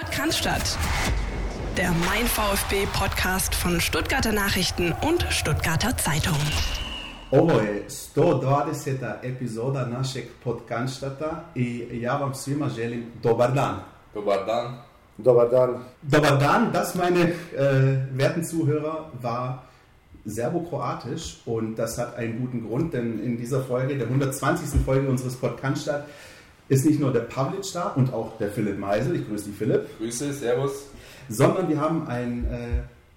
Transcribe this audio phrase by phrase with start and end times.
[0.00, 0.78] Podcast
[1.76, 6.38] der Mein VfB Podcast von Stuttgarter Nachrichten und Stuttgarter Zeitung.
[7.30, 9.02] Ovo je 120.
[9.22, 13.82] epizoda našeg podcastata i ja vam svima želim dobar dan.
[14.14, 14.78] Dobar dan.
[15.18, 15.84] Dobar dan.
[16.02, 19.64] Dobar dan, das meine äh, werten Zuhörer war
[20.24, 24.80] serbokroatisch und das hat einen guten Grund, denn in dieser Folge, der 120.
[24.84, 25.90] Folge unseres Podcasts
[26.70, 29.16] ist nicht nur der Pavlic da und auch der Philipp Meisel.
[29.16, 29.86] Ich grüße dich, Philipp.
[29.98, 30.84] Grüße, Servus.
[31.28, 32.58] Sondern wir haben einen äh,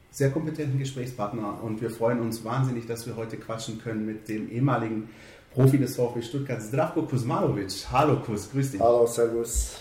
[0.09, 4.49] sehr kompetenten Gesprächspartner und wir freuen uns wahnsinnig, dass wir heute quatschen können mit dem
[4.52, 5.09] ehemaligen
[5.53, 7.85] Profi des VfB Stuttgart, Zdravko Kuzmanovic.
[7.91, 8.81] Hallo Kuz, grüß dich.
[8.81, 9.75] Hallo, Servus.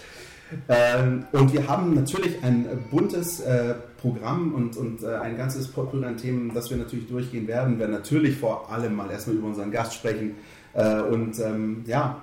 [0.68, 6.04] Ähm, und wir haben natürlich ein buntes äh, Programm und, und äh, ein ganzes Potpourri
[6.04, 7.74] an Themen, das wir natürlich durchgehen werden.
[7.74, 10.34] Wir werden natürlich vor allem mal erstmal über unseren Gast sprechen,
[10.74, 12.22] und ähm, ja,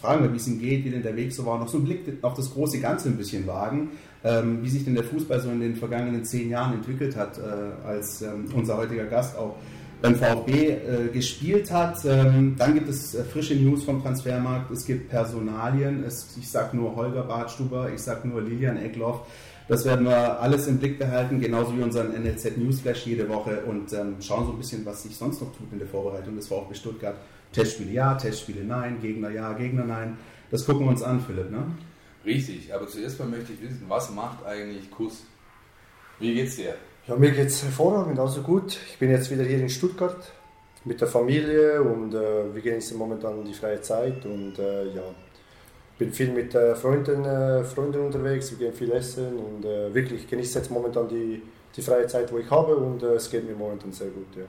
[0.00, 1.86] fragen wir, wie es ihm geht, wie denn der Weg so war, noch so einen
[1.86, 3.90] Blick auf das große Ganze ein bisschen wagen,
[4.22, 7.86] ähm, wie sich denn der Fußball so in den vergangenen zehn Jahren entwickelt hat, äh,
[7.86, 9.56] als ähm, unser heutiger Gast auch
[10.00, 12.04] beim VfB äh, gespielt hat.
[12.04, 16.76] Ähm, dann gibt es äh, frische News vom Transfermarkt, es gibt Personalien, es, ich sage
[16.76, 19.22] nur Holger Bartstuber, ich sage nur Lilian Eckloff.
[19.68, 23.92] Das werden wir alles im Blick behalten, genauso wie unseren NLZ Newsflash jede Woche und
[23.92, 26.74] ähm, schauen so ein bisschen, was sich sonst noch tut in der Vorbereitung des VfB
[26.74, 27.16] Stuttgart.
[27.58, 30.18] Testspiele ja, Testspiele nein, Gegner ja, Gegner nein.
[30.50, 31.64] Das gucken wir uns an, Philipp, ne?
[32.24, 35.24] Richtig, aber zuerst mal möchte ich wissen, was macht eigentlich Kuss?
[36.18, 36.74] Wie geht's dir?
[37.06, 38.78] Ja, mir geht's hervorragend, also gut.
[38.90, 40.32] Ich bin jetzt wieder hier in Stuttgart
[40.84, 45.02] mit der Familie und äh, wir genießen momentan die freie Zeit und äh, ja,
[45.98, 50.28] bin viel mit äh, Freunden, äh, Freunden unterwegs, wir gehen viel essen und äh, wirklich
[50.28, 51.42] genieße jetzt momentan die,
[51.76, 54.36] die freie Zeit, wo ich habe und äh, es geht mir momentan sehr gut.
[54.36, 54.44] Ja.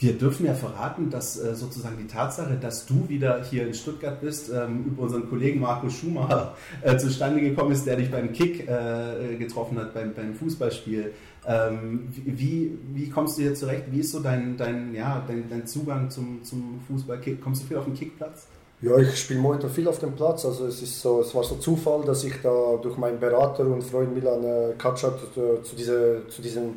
[0.00, 4.20] Wir dürfen ja verraten, dass äh, sozusagen die Tatsache, dass du wieder hier in Stuttgart
[4.20, 8.68] bist, ähm, über unseren Kollegen Marco Schumacher äh, zustande gekommen ist, der dich beim Kick
[8.68, 11.12] äh, getroffen hat, beim, beim Fußballspiel.
[11.44, 13.86] Ähm, wie, wie kommst du hier zurecht?
[13.90, 17.20] Wie ist so dein, dein, ja, dein, dein Zugang zum, zum Fußball?
[17.42, 18.46] Kommst du viel auf den Kickplatz?
[18.80, 20.44] Ja, ich spiele momentan viel auf dem Platz.
[20.44, 23.82] Also es, ist so, es war so Zufall, dass ich da durch meinen Berater und
[23.82, 26.74] Freund Milan Katschat zu, diese, zu diesem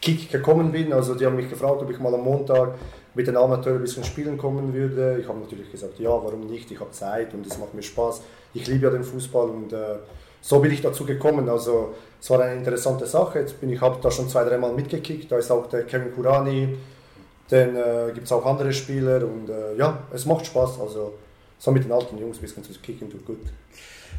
[0.00, 0.92] Kick gekommen bin.
[0.92, 2.74] Also die haben mich gefragt, ob ich mal am Montag
[3.14, 5.18] mit den Amateuren ein bisschen spielen kommen würde.
[5.20, 6.70] Ich habe natürlich gesagt, ja, warum nicht?
[6.70, 8.22] Ich habe Zeit und es macht mir Spaß.
[8.54, 9.96] Ich liebe ja den Fußball und äh,
[10.40, 11.48] so bin ich dazu gekommen.
[11.48, 13.40] Also es war eine interessante Sache.
[13.40, 15.32] Jetzt bin ich habe da schon zwei, dreimal mitgekickt.
[15.32, 16.76] Da ist auch der Kevin Kurani.
[17.48, 20.80] Dann äh, gibt es auch andere Spieler und äh, ja, es macht Spaß.
[20.80, 21.14] Also
[21.58, 23.38] so mit den alten Jungs ein bisschen zu kicken tut gut.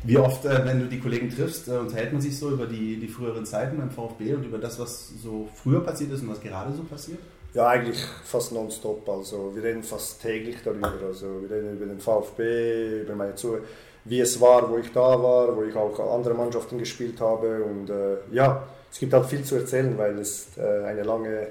[0.03, 2.97] Wie oft, äh, wenn du die Kollegen triffst, äh, unterhält man sich so über die,
[2.97, 6.41] die früheren Zeiten beim VfB und über das, was so früher passiert ist und was
[6.41, 7.19] gerade so passiert?
[7.53, 9.07] Ja, eigentlich fast nonstop.
[9.09, 10.93] Also wir reden fast täglich darüber.
[11.07, 13.63] Also wir reden über den VfB, über meine Zuhörer,
[14.05, 17.63] wie es war, wo ich da war, wo ich auch andere Mannschaften gespielt habe.
[17.63, 21.47] Und äh, ja, es gibt halt viel zu erzählen, weil es äh, eine lange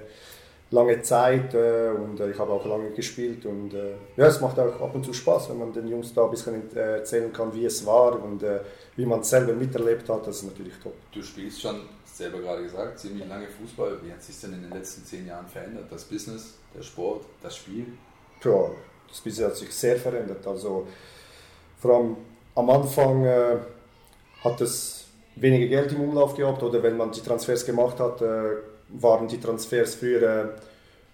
[0.70, 4.58] lange Zeit äh, und äh, ich habe auch lange gespielt und äh, ja, es macht
[4.58, 7.54] auch ab und zu Spaß, wenn man den Jungs da ein bisschen äh, erzählen kann,
[7.54, 8.60] wie es war und äh,
[8.96, 10.94] wie man es selber miterlebt hat, das ist natürlich top.
[11.12, 13.98] Du spielst schon, selber gerade gesagt, ziemlich lange Fußball.
[14.02, 15.84] Wie hat sich denn in den letzten zehn Jahren verändert?
[15.90, 17.86] Das Business, der Sport, das Spiel?
[18.42, 18.70] Ja,
[19.08, 20.44] das Business hat sich sehr verändert.
[20.46, 20.86] Also
[21.78, 22.16] vor allem
[22.54, 23.56] am Anfang äh,
[24.42, 25.06] hat es
[25.36, 28.22] weniger Geld im Umlauf gehabt oder wenn man die Transfers gemacht hat,
[28.88, 30.46] waren die Transfers früher äh,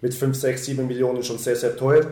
[0.00, 2.06] mit 5, 6, 7 Millionen schon sehr, sehr teuer.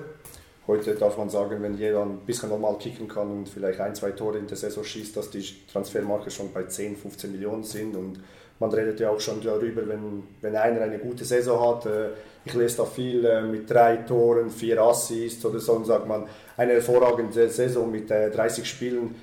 [0.67, 4.13] Heute darf man sagen, wenn jeder ein bisschen normal kicken kann und vielleicht ein, zwei
[4.13, 7.97] Tore in der Saison schießt, dass die Transfermarke schon bei 10, 15 Millionen sind.
[7.97, 8.21] Und
[8.61, 11.87] man redet ja auch schon darüber, wenn, wenn einer eine gute Saison hat.
[11.87, 12.11] Äh,
[12.45, 16.27] ich lese da viel äh, mit drei Toren, vier Assists oder so und sagt man,
[16.57, 19.15] eine hervorragende Saison mit 30 Spielen,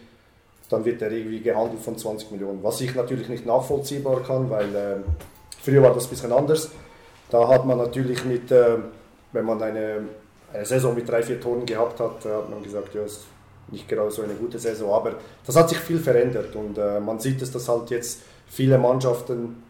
[0.70, 2.62] dann wird er irgendwie gehandelt von 20 Millionen.
[2.62, 5.04] Was ich natürlich nicht nachvollziehbar kann, weil
[5.68, 6.70] Früher war das ein bisschen anders.
[7.30, 8.78] Da hat man natürlich mit, äh,
[9.34, 10.08] wenn man eine,
[10.54, 13.26] eine Saison mit drei, vier Toren gehabt hat, äh, hat man gesagt, ja, ist
[13.70, 14.94] nicht gerade so eine gute Saison.
[14.94, 18.78] Aber das hat sich viel verändert und äh, man sieht es, dass halt jetzt viele
[18.78, 19.62] Mannschaften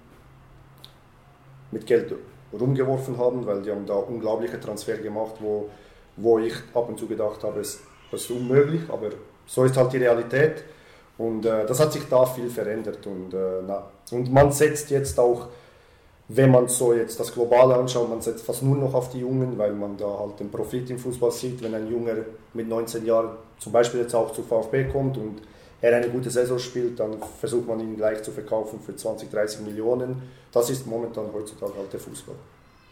[1.72, 2.14] mit Geld
[2.54, 5.68] rumgeworfen haben, weil die haben da unglaubliche Transfer gemacht, wo,
[6.16, 9.10] wo ich ab und zu gedacht habe, das ist unmöglich, aber
[9.48, 10.64] so ist halt die Realität
[11.18, 15.48] und äh, das hat sich da viel verändert und, äh, und man setzt jetzt auch
[16.30, 19.58] wenn man so jetzt das Globale anschaut, man setzt fast nur noch auf die Jungen,
[19.58, 22.16] weil man da halt den Profit im Fußball sieht, wenn ein Junger
[22.54, 23.30] mit 19 Jahren
[23.60, 25.42] zum Beispiel jetzt auch zu VfB kommt und
[25.82, 29.62] er eine gute Saison spielt, dann versucht man ihn gleich zu verkaufen für 20, 30
[29.62, 30.22] Millionen.
[30.52, 32.36] Das ist momentan heutzutage halt der Fußball.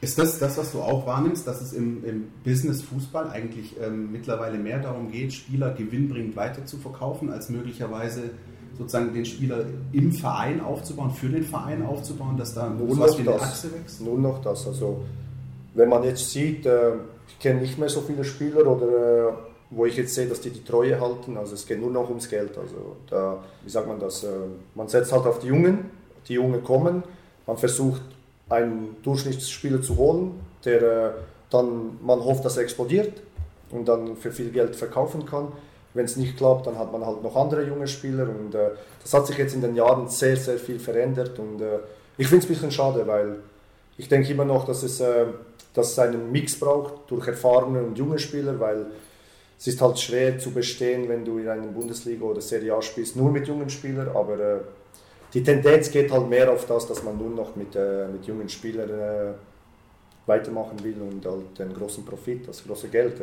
[0.01, 4.11] Ist das das, was du auch wahrnimmst, dass es im, im Business Fußball eigentlich ähm,
[4.11, 8.29] mittlerweile mehr darum geht, Spieler gewinnbringend weiter zu verkaufen, als möglicherweise
[8.77, 13.41] sozusagen den Spieler im Verein aufzubauen, für den Verein aufzubauen, dass da nur noch das.
[13.41, 14.01] Achse wächst?
[14.01, 14.67] Nur noch das.
[14.67, 15.01] Also
[15.73, 16.91] wenn man jetzt sieht, äh,
[17.27, 19.33] ich kenne nicht mehr so viele Spieler oder äh,
[19.69, 21.37] wo ich jetzt sehe, dass die die Treue halten.
[21.37, 22.57] Also es geht nur noch ums Geld.
[22.57, 24.23] Also da, wie sagt man das?
[24.23, 24.27] Äh,
[24.75, 25.91] man setzt halt auf die Jungen,
[26.27, 27.03] die Jungen kommen,
[27.45, 28.01] man versucht
[28.49, 30.31] einen Durchschnittsspieler zu holen,
[30.63, 31.15] der
[31.49, 33.21] dann man hofft, dass er explodiert
[33.71, 35.49] und dann für viel Geld verkaufen kann.
[35.95, 38.71] Wenn es nicht klappt, dann hat man halt noch andere junge Spieler und äh,
[39.01, 41.79] das hat sich jetzt in den Jahren sehr, sehr viel verändert und äh,
[42.17, 43.37] ich finde es ein bisschen schade, weil
[43.97, 45.25] ich denke immer noch, dass es, äh,
[45.73, 48.87] dass es einen Mix braucht durch erfahrene und junge Spieler, weil
[49.57, 53.15] es ist halt schwer zu bestehen, wenn du in einer Bundesliga oder Serie A spielst,
[53.15, 54.57] nur mit jungen Spielern, aber äh,
[55.33, 58.49] die Tendenz geht halt mehr auf das, dass man nur noch mit, äh, mit jungen
[58.49, 59.33] Spielern äh,
[60.25, 63.21] weitermachen will und halt den großen Profit, das große Geld.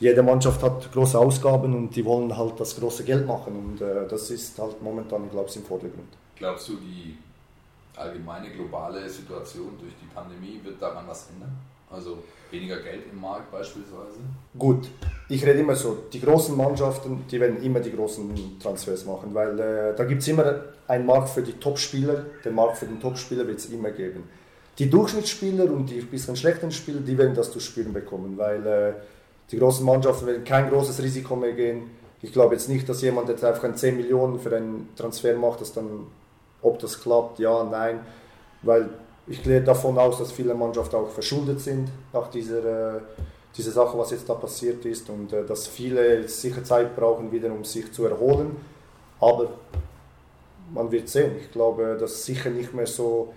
[0.00, 4.08] Jede Mannschaft hat große Ausgaben und die wollen halt das große Geld machen und äh,
[4.08, 6.08] das ist halt momentan, glaube ich, im Vordergrund.
[6.36, 7.18] Glaubst du, die
[7.94, 11.54] allgemeine globale Situation durch die Pandemie wird daran was ändern?
[11.90, 12.18] Also
[12.50, 14.20] weniger Geld im Markt beispielsweise?
[14.58, 14.88] Gut,
[15.28, 19.58] ich rede immer so, die großen Mannschaften, die werden immer die großen Transfers machen, weil
[19.58, 23.46] äh, da gibt es immer einen Markt für die Top-Spieler, den Markt für den Top-Spieler
[23.46, 24.24] wird es immer geben.
[24.78, 28.92] Die Durchschnittsspieler und die bisschen schlechten Spieler, die werden das zu spüren bekommen, weil äh,
[29.50, 31.90] die großen Mannschaften werden kein großes Risiko mehr gehen.
[32.22, 35.72] Ich glaube jetzt nicht, dass jemand jetzt einfach 10 Millionen für einen Transfer macht, dass
[35.72, 36.06] dann,
[36.62, 38.00] ob das klappt, ja, nein,
[38.62, 38.90] weil
[39.26, 43.00] ich gehe davon aus, dass viele Mannschaften auch verschuldet sind nach dieser, äh,
[43.56, 47.50] dieser Sache, was jetzt da passiert ist und äh, dass viele sicher Zeit brauchen, wieder
[47.52, 48.56] um sich zu erholen.
[49.20, 49.50] Aber
[50.72, 51.32] man wird sehen.
[51.40, 53.32] Ich glaube, dass sicher nicht mehr so,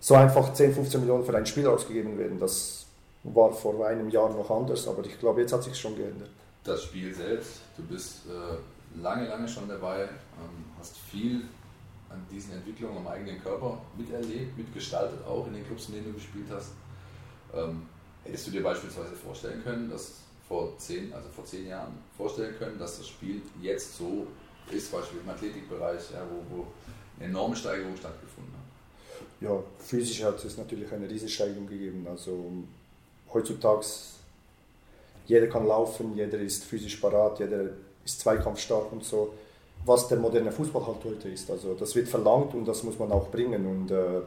[0.00, 2.38] so einfach 10, 15 Millionen für ein Spiel ausgegeben werden.
[2.38, 2.86] Das
[3.24, 6.30] war vor einem Jahr noch anders, aber ich glaube, jetzt hat sich schon geändert.
[6.64, 11.42] Das Spiel selbst, du bist äh, lange, lange schon dabei, ähm, hast viel
[12.10, 16.12] an diesen Entwicklungen am eigenen Körper miterlebt, mitgestaltet, auch in den Clubs, in denen du
[16.14, 16.72] gespielt hast.
[17.54, 17.82] Ähm,
[18.24, 22.78] hättest du dir beispielsweise vorstellen können, dass vor zehn, also vor zehn Jahren vorstellen können,
[22.78, 24.26] dass das Spiel jetzt so
[24.70, 26.66] ist, beispielsweise im Athletikbereich, ja, wo, wo
[27.18, 28.68] eine enorme Steigerung stattgefunden hat?
[29.40, 32.06] Ja, physisch hat es natürlich eine Riesensteigerung gegeben.
[32.08, 32.50] Also
[33.32, 33.86] heutzutage
[35.26, 37.64] jeder kann laufen, jeder ist physisch parat, jeder
[38.04, 39.32] ist zweikampfstark und so
[39.84, 41.50] was der moderne Fußball halt heute ist.
[41.50, 43.66] Also das wird verlangt und das muss man auch bringen.
[43.66, 44.20] Und äh,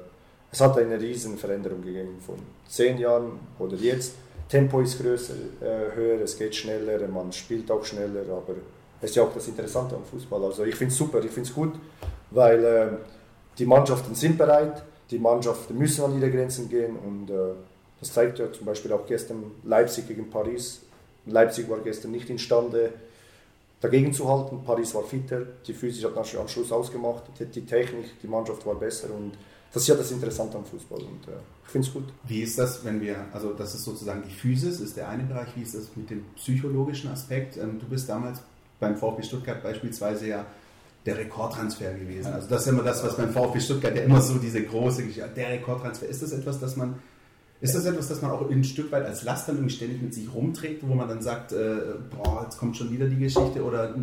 [0.52, 2.36] es hat eine riesen Veränderung gegeben von
[2.68, 4.14] zehn Jahren oder jetzt.
[4.50, 8.56] Tempo ist größer, äh, höher, es geht schneller, man spielt auch schneller, aber
[9.00, 10.44] es ist ja auch das Interessante am Fußball.
[10.44, 11.74] Also ich finde es super, ich finde es gut,
[12.32, 12.88] weil äh,
[13.58, 17.54] die Mannschaften sind bereit, die Mannschaften müssen an ihre Grenzen gehen und äh,
[18.02, 20.82] das zeigt ja zum Beispiel auch gestern Leipzig gegen Paris.
[21.26, 22.92] Leipzig war gestern nicht imstande,
[23.80, 24.64] dagegen zu halten.
[24.66, 29.08] Paris war fitter, die Physis hat am Schluss ausgemacht, die Technik, die Mannschaft war besser
[29.14, 29.34] und
[29.74, 32.04] das ist ja das Interessante am Fußball und äh, ich finde es gut.
[32.28, 35.48] Wie ist das, wenn wir, also das ist sozusagen die Physis, ist der eine Bereich,
[35.56, 37.56] wie ist das mit dem psychologischen Aspekt?
[37.56, 38.42] Ähm, du bist damals
[38.82, 40.46] beim VfB Stuttgart beispielsweise ja
[41.06, 42.34] der Rekordtransfer gewesen.
[42.34, 45.30] Also das ist immer das, was beim VfB Stuttgart ja immer so diese große Geschichte,
[45.36, 46.06] der Rekordtransfer.
[46.06, 46.96] Ist das etwas, das man
[47.62, 50.14] ist das etwas, das man auch ein Stück weit als Last dann irgendwie ständig mit
[50.14, 51.76] sich rumträgt, wo man dann sagt, äh,
[52.10, 53.94] boah, jetzt kommt schon wieder die Geschichte oder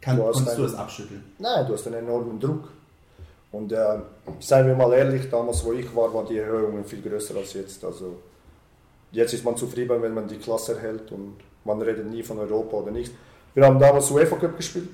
[0.00, 1.22] kann, du konntest einen, du das abschütteln?
[1.38, 2.68] Nein, du hast einen enormen Druck.
[3.52, 3.98] Und äh,
[4.40, 7.84] seien wir mal ehrlich, damals wo ich war, war die Erhöhung viel größer als jetzt.
[7.84, 8.16] Also
[9.12, 12.78] jetzt ist man zufrieden, wenn man die Klasse erhält und man redet nie von Europa
[12.78, 13.12] oder nicht.
[13.54, 14.90] Wir haben damals UEFA Cup gespielt.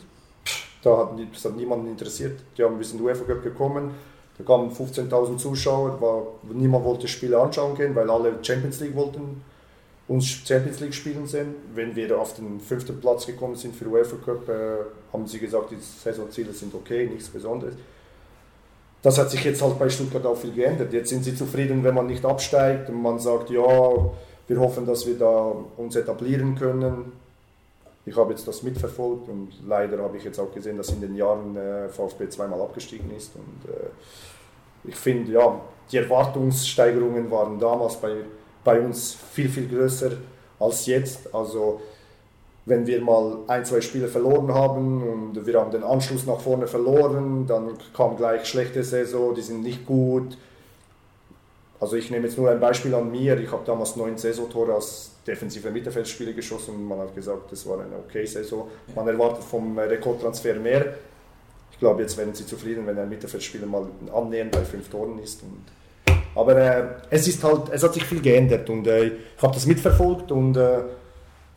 [0.82, 2.38] Da hat, das hat niemanden interessiert.
[2.56, 3.92] Die haben, wir sind UEFA Cup gekommen,
[4.40, 9.42] da kamen 15.000 Zuschauer, war, niemand wollte Spiele anschauen gehen, weil alle Champions League wollten
[10.08, 11.54] uns Champions League spielen sehen.
[11.74, 14.78] Wenn wir auf den fünften Platz gekommen sind für UEFA Cup, äh,
[15.12, 17.74] haben sie gesagt, die Saisonziele sind okay, nichts Besonderes.
[19.02, 20.92] Das hat sich jetzt halt bei Stuttgart auch viel geändert.
[20.92, 23.62] Jetzt sind sie zufrieden, wenn man nicht absteigt und man sagt, ja,
[24.48, 27.12] wir hoffen, dass wir da uns etablieren können.
[28.04, 31.14] Ich habe jetzt das mitverfolgt und leider habe ich jetzt auch gesehen, dass in den
[31.14, 33.32] Jahren äh, VfB zweimal abgestiegen ist.
[33.36, 33.90] Und äh,
[34.84, 35.60] ich finde, ja,
[35.90, 38.12] die Erwartungssteigerungen waren damals bei,
[38.64, 40.12] bei uns viel, viel größer
[40.58, 41.34] als jetzt.
[41.34, 41.80] Also
[42.66, 46.66] wenn wir mal ein, zwei Spiele verloren haben und wir haben den Anschluss nach vorne
[46.66, 50.36] verloren, dann kam gleich schlechte Saison, die sind nicht gut.
[51.80, 53.38] Also ich nehme jetzt nur ein Beispiel an mir.
[53.40, 57.80] Ich habe damals neun Saisontore als defensiver Mittelfeldspieler geschossen und man hat gesagt, das war
[57.80, 58.68] eine okay Saison.
[58.94, 60.94] Man erwartet vom Rekordtransfer mehr
[61.80, 65.42] glaube, jetzt werden sie zufrieden, wenn ein Mittelfeldspieler mal annähernd bei fünf Toren ist.
[65.42, 65.64] Und,
[66.34, 69.66] aber äh, es ist halt, es hat sich viel geändert und äh, ich habe das
[69.66, 70.82] mitverfolgt und äh,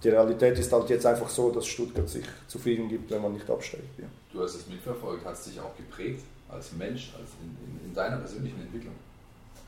[0.04, 3.50] die Realität ist halt jetzt einfach so, dass Stuttgart sich zufrieden gibt, wenn man nicht
[3.50, 4.00] absteigt.
[4.00, 4.06] Ja.
[4.34, 8.18] Du hast es mitverfolgt, hast dich auch geprägt als Mensch, als in, in, in deiner
[8.18, 8.94] persönlichen Entwicklung?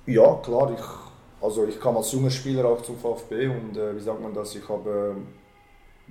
[0.05, 0.75] Ja, klar.
[0.77, 4.33] Ich, also ich kam als junger Spieler auch zum VfB und äh, wie sagt man
[4.33, 4.55] das?
[4.55, 5.15] Ich habe,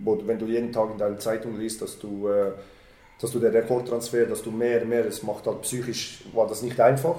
[0.06, 2.52] äh, wenn du jeden Tag in deiner Zeitung liest, dass du, äh,
[3.20, 6.80] dass du der Rekordtransfer, dass du mehr, mehr, es macht halt psychisch, war das nicht
[6.80, 7.16] einfach.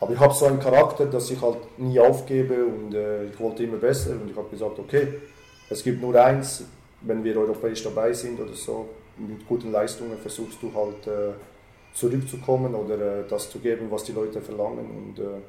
[0.00, 3.62] Aber ich habe so einen Charakter, dass ich halt nie aufgebe und äh, ich wollte
[3.62, 5.08] immer besser und ich habe gesagt, okay,
[5.70, 6.64] es gibt nur eins,
[7.00, 11.34] wenn wir europäisch dabei sind oder so, mit guten Leistungen versuchst du halt äh,
[11.94, 14.90] zurückzukommen oder äh, das zu geben, was die Leute verlangen.
[14.90, 15.40] Und äh,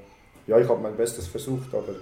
[0.48, 1.96] ja, ich habe mein Bestes versucht, aber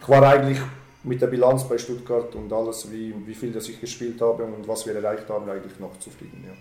[0.00, 0.60] ich war eigentlich
[1.04, 4.66] mit der Bilanz bei Stuttgart und alles, wie, wie viel das ich gespielt habe und
[4.66, 6.44] was wir erreicht haben, eigentlich noch zufrieden.
[6.46, 6.54] Ja.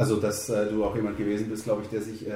[0.00, 2.32] Also, dass äh, du auch jemand gewesen bist, glaube ich, der sich, äh,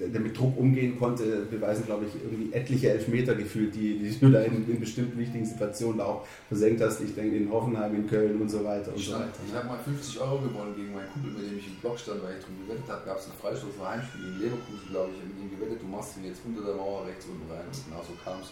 [0.00, 4.18] der, der, mit Druck umgehen konnte, beweisen, glaube ich, irgendwie etliche Elfmeter gefühlt, die, die
[4.18, 7.00] du da in, in, bestimmten wichtigen Situationen da auch versenkt hast.
[7.00, 8.90] Ich denke in Hoffenheim, in Köln und so weiter.
[8.90, 9.30] Und ich so weiter.
[9.46, 12.20] ich habe mal 50 Euro gewonnen gegen meinen Kumpel, mit dem ich im Block stand,
[12.24, 13.06] weil ich drum gewettet habe.
[13.06, 15.16] Gab es einen Freistoß für Heimspiel in Leverkusen, glaube ich.
[15.18, 17.62] Ich habe mit ihm gewettet, du machst ihn jetzt unter der Mauer rechts unten rein.
[17.62, 18.50] Und genau so kam es.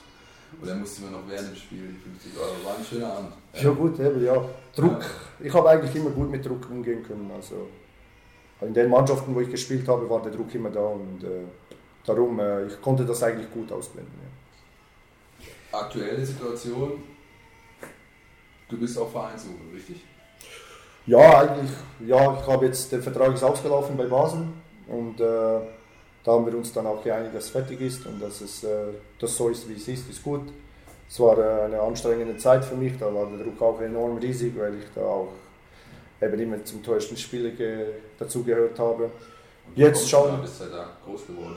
[0.55, 2.55] Und dann musste mir noch während dem Spiel die 50 Euro.
[2.63, 3.35] War ein schöner Abend.
[3.59, 4.39] Ja, gut, eben, ja.
[4.71, 5.03] Druck.
[5.03, 5.47] Ja.
[5.47, 7.27] Ich habe eigentlich immer gut mit Druck umgehen können.
[7.35, 7.67] Also
[8.61, 11.45] in den Mannschaften, wo ich gespielt habe, war der Druck immer da und äh,
[12.05, 14.13] darum, äh, ich konnte das eigentlich gut ausblenden.
[14.23, 15.79] Ja.
[15.79, 17.03] Aktuelle Situation,
[18.69, 20.05] du bist auf Vereinssuche, richtig?
[21.07, 21.71] Ja, eigentlich,
[22.07, 24.47] ja, ich habe jetzt, der Vertrag ist ausgelaufen bei Basel
[24.89, 25.61] und äh,
[26.23, 28.93] da haben wir uns dann auch geeinigt, dass es fertig ist und dass es äh,
[29.19, 30.43] das so ist, wie es ist, ist gut.
[31.09, 34.53] Es war äh, eine anstrengende Zeit für mich, da war der Druck auch enorm riesig,
[34.59, 35.33] weil ich da auch
[36.21, 37.51] eben immer zum teuersten Spieler
[38.19, 39.11] dazugehört habe.
[39.77, 40.41] Jetzt schauen.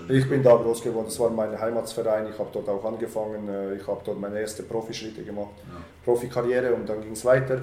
[0.09, 1.05] Ich bin da groß geworden.
[1.07, 2.27] Das war mein Heimatsverein.
[2.31, 3.49] Ich habe dort auch angefangen.
[3.49, 5.81] Äh, ich habe dort meine ersten Profischritte gemacht, ja.
[6.05, 7.61] Profikarriere und dann ging es weiter.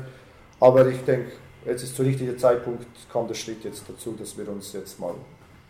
[0.58, 1.32] Aber ich denke,
[1.64, 5.14] jetzt ist zu richtiger Zeitpunkt kam der Schritt jetzt dazu, dass wir uns jetzt mal,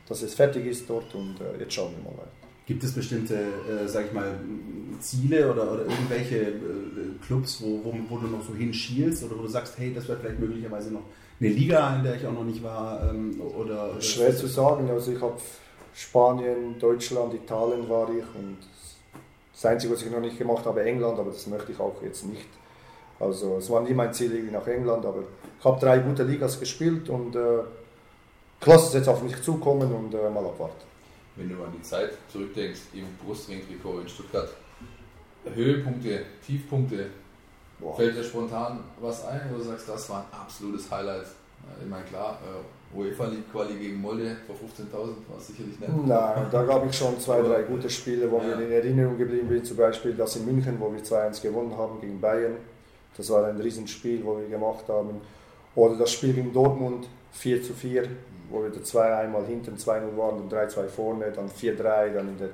[0.08, 2.39] dass es fertig ist dort und äh, jetzt schauen wir mal weiter.
[2.70, 4.38] Gibt es bestimmte, äh, sag ich mal,
[5.00, 6.54] Ziele oder, oder irgendwelche äh,
[7.26, 10.20] Clubs, wo, wo, wo, du noch so hinschielst oder wo du sagst, hey, das wäre
[10.20, 11.02] vielleicht möglicherweise noch
[11.40, 13.10] eine Liga, in der ich auch noch nicht war?
[13.10, 14.88] Ähm, oder, oder Schwer zu sagen.
[14.88, 15.34] Also ich habe
[15.92, 18.58] Spanien, Deutschland, Italien war ich und
[19.52, 22.24] das Einzige, was ich noch nicht gemacht habe, England, aber das möchte ich auch jetzt
[22.24, 22.46] nicht.
[23.18, 25.24] Also es war nie mein Ziel, irgendwie nach England, aber
[25.58, 27.64] ich habe drei gute Ligas gespielt und äh,
[28.64, 30.89] lasse es jetzt auf mich zukommen und äh, mal abwarten
[31.40, 34.50] wenn du an die Zeit zurückdenkst im Brustring-Trikot in Stuttgart.
[35.54, 37.06] Höhepunkte, Tiefpunkte,
[37.78, 37.96] Boah.
[37.96, 41.26] fällt dir spontan was ein, wo du sagst, das war ein absolutes Highlight?
[41.82, 44.92] Ich meine, klar, äh, UEFA League Quali gegen Molde vor 15.000
[45.28, 46.06] war es sicherlich nicht.
[46.06, 48.56] Nein, da gab ich schon zwei, drei gute Spiele, wo ja.
[48.56, 49.64] mir in Erinnerung geblieben bin.
[49.64, 52.56] Zum Beispiel das in München, wo wir 2-1 gewonnen haben gegen Bayern.
[53.16, 55.20] Das war ein Riesenspiel, wo wir gemacht haben.
[55.74, 58.08] Oder das Spiel gegen Dortmund 4 zu 4
[58.50, 62.48] wo wir 2 einmal hinten 2-0 waren und 3-2 vorne, dann 4-3, dann in der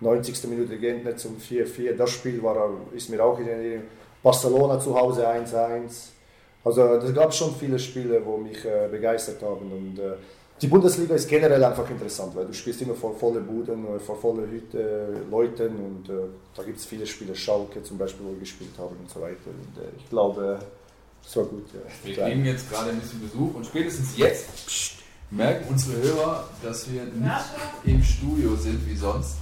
[0.00, 0.44] 90.
[0.48, 1.94] Minute Gentner zum 4-4.
[1.96, 3.84] Das Spiel war, ist mir auch in Erinnerung.
[4.22, 6.08] Barcelona zu Hause 1-1.
[6.64, 9.72] Also da gab es schon viele Spiele, wo mich äh, begeistert haben.
[9.72, 10.16] Und, äh,
[10.60, 14.48] die Bundesliga ist generell einfach interessant, weil du spielst immer vor volle Buden, vor volle
[14.50, 16.14] Hütte, äh, Leuten und äh,
[16.56, 19.36] da gibt es viele Spiele, Schalke zum Beispiel, wo wir gespielt haben und so weiter.
[19.46, 20.58] Und, äh, ich glaube,
[21.24, 21.66] es war gut.
[21.72, 21.80] Ja.
[22.04, 24.97] Wir kriegen jetzt gerade ein bisschen Besuch und spätestens jetzt pst,
[25.30, 27.44] merken unsere Hörer, dass wir nicht
[27.84, 29.36] im Studio sind wie sonst,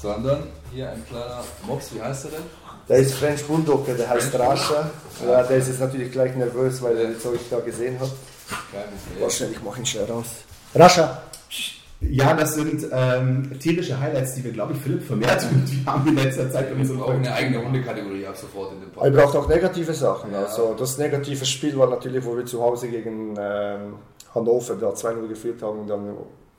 [0.00, 2.42] sondern hier ein kleiner Mops, wie heißt er denn?
[2.88, 4.90] Der ist French Bulldog, der heißt Rascha.
[5.24, 8.10] Ja, der ist jetzt natürlich gleich nervös, weil er jetzt euch da gesehen hat.
[9.20, 10.26] War schnell, ich mache ihn schnell raus.
[10.74, 11.22] Rascha!
[12.10, 16.16] Ja, das sind ähm, tierische Highlights, die wir, glaube ich, Philipp vermehrt wir haben in
[16.16, 16.76] letzter Zeit.
[16.76, 19.14] Wir brauchen auch eine eigene Hundekategorie ab sofort in dem Podcast.
[19.14, 20.32] Er braucht auch negative Sachen.
[20.32, 20.44] Ja.
[20.44, 23.94] Also das negative Spiel war natürlich, wo wir zu Hause gegen ähm,
[24.34, 26.16] Hannover da 2-0 geführt haben und dann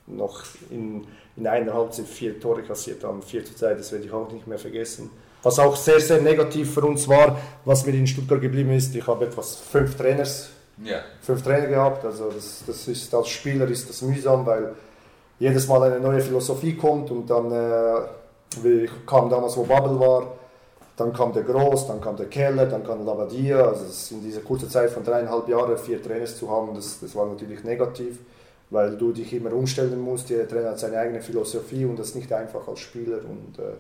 [0.08, 4.12] noch in, in einer Halbzeit vier Tore kassiert haben, vier zur Zeit, das werde ich
[4.12, 5.10] auch nicht mehr vergessen.
[5.42, 9.06] Was auch sehr, sehr negativ für uns war, was mir in Stuttgart geblieben ist, ich
[9.06, 10.50] habe etwas fünf Trainers,
[10.84, 11.00] ja.
[11.22, 14.74] fünf Trainer gehabt, also das, das ist als Spieler ist das mühsam, weil
[15.40, 20.36] jedes Mal eine neue Philosophie kommt und dann äh, kam damals, wo Bubble war,
[20.96, 23.68] dann kam der Groß, dann kam der Keller, dann kam Labadia.
[23.68, 27.26] Also in dieser kurzen Zeit von dreieinhalb Jahren vier Trainers zu haben, das, das war
[27.26, 28.20] natürlich negativ,
[28.70, 30.30] weil du dich immer umstellen musst.
[30.30, 33.18] Jeder Trainer hat seine eigene Philosophie und das ist nicht einfach als Spieler.
[33.18, 33.74] Und äh,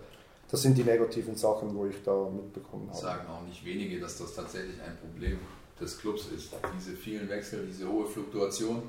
[0.49, 2.99] das sind die negativen Sachen, wo ich da mitbekommen habe.
[2.99, 5.39] Sagen auch nicht wenige, dass das tatsächlich ein Problem
[5.79, 6.53] des Clubs ist.
[6.75, 8.81] Diese vielen Wechsel, diese hohe Fluktuation.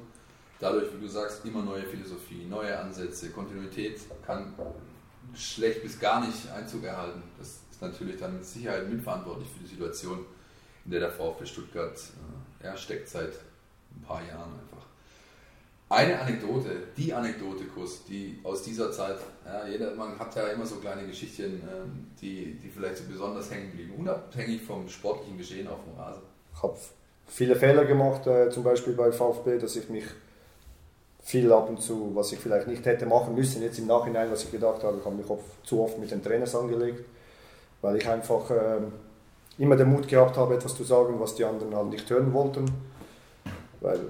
[0.60, 4.54] Dadurch, wie du sagst, immer neue Philosophie, neue Ansätze, Kontinuität kann
[5.34, 7.22] schlecht bis gar nicht Einzug erhalten.
[7.38, 10.24] Das natürlich dann mit Sicherheit mitverantwortlich für die Situation,
[10.84, 11.96] in der der VfB Stuttgart
[12.62, 14.84] äh, ja, steckt seit ein paar Jahren einfach.
[15.88, 20.66] Eine Anekdote, die Anekdote, Kuss, die aus dieser Zeit, ja, jeder, man hat ja immer
[20.66, 25.68] so kleine Geschichten, ähm, die, die vielleicht so besonders hängen blieben, unabhängig vom sportlichen Geschehen
[25.68, 26.22] auf dem Rasen.
[26.54, 26.76] Ich habe
[27.26, 30.04] viele Fehler gemacht, äh, zum Beispiel bei VfB, dass ich mich
[31.24, 34.44] viel ab und zu, was ich vielleicht nicht hätte machen müssen, jetzt im Nachhinein, was
[34.44, 37.04] ich gedacht habe, ich habe mich oft, zu oft mit den Trainers angelegt,
[37.84, 38.78] weil ich einfach äh,
[39.58, 42.64] immer den Mut gehabt habe, etwas zu sagen, was die anderen halt nicht hören wollten.
[43.82, 44.00] Weil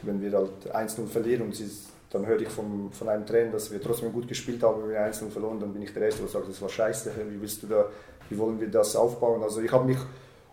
[0.00, 1.70] wenn wir halt 1-0 verlieren und sie,
[2.08, 5.00] dann höre ich vom, von einem Trainer, dass wir trotzdem gut gespielt haben, wenn wir
[5.00, 7.66] 1-0 verloren, dann bin ich der Erste, der sagt, das war scheiße, wie willst du
[7.66, 7.84] da,
[8.30, 9.42] wie wollen wir das aufbauen?
[9.42, 9.98] Also ich habe mich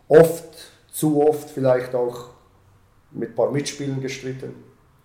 [0.09, 2.25] oft, zu oft vielleicht auch
[3.11, 4.53] mit ein paar Mitspielen gestritten,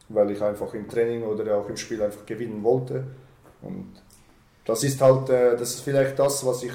[0.09, 3.05] weil ich einfach im Training oder auch im Spiel einfach gewinnen wollte.
[3.62, 3.93] Und
[4.65, 6.73] das ist halt, äh, das ist vielleicht das, was ich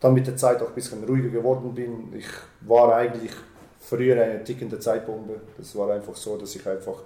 [0.00, 2.12] dann mit der Zeit auch ein bisschen ruhiger geworden bin.
[2.16, 2.26] Ich
[2.62, 3.32] war eigentlich
[3.78, 5.40] früher eine tickende Zeitbombe.
[5.58, 7.02] Das war einfach so, dass ich einfach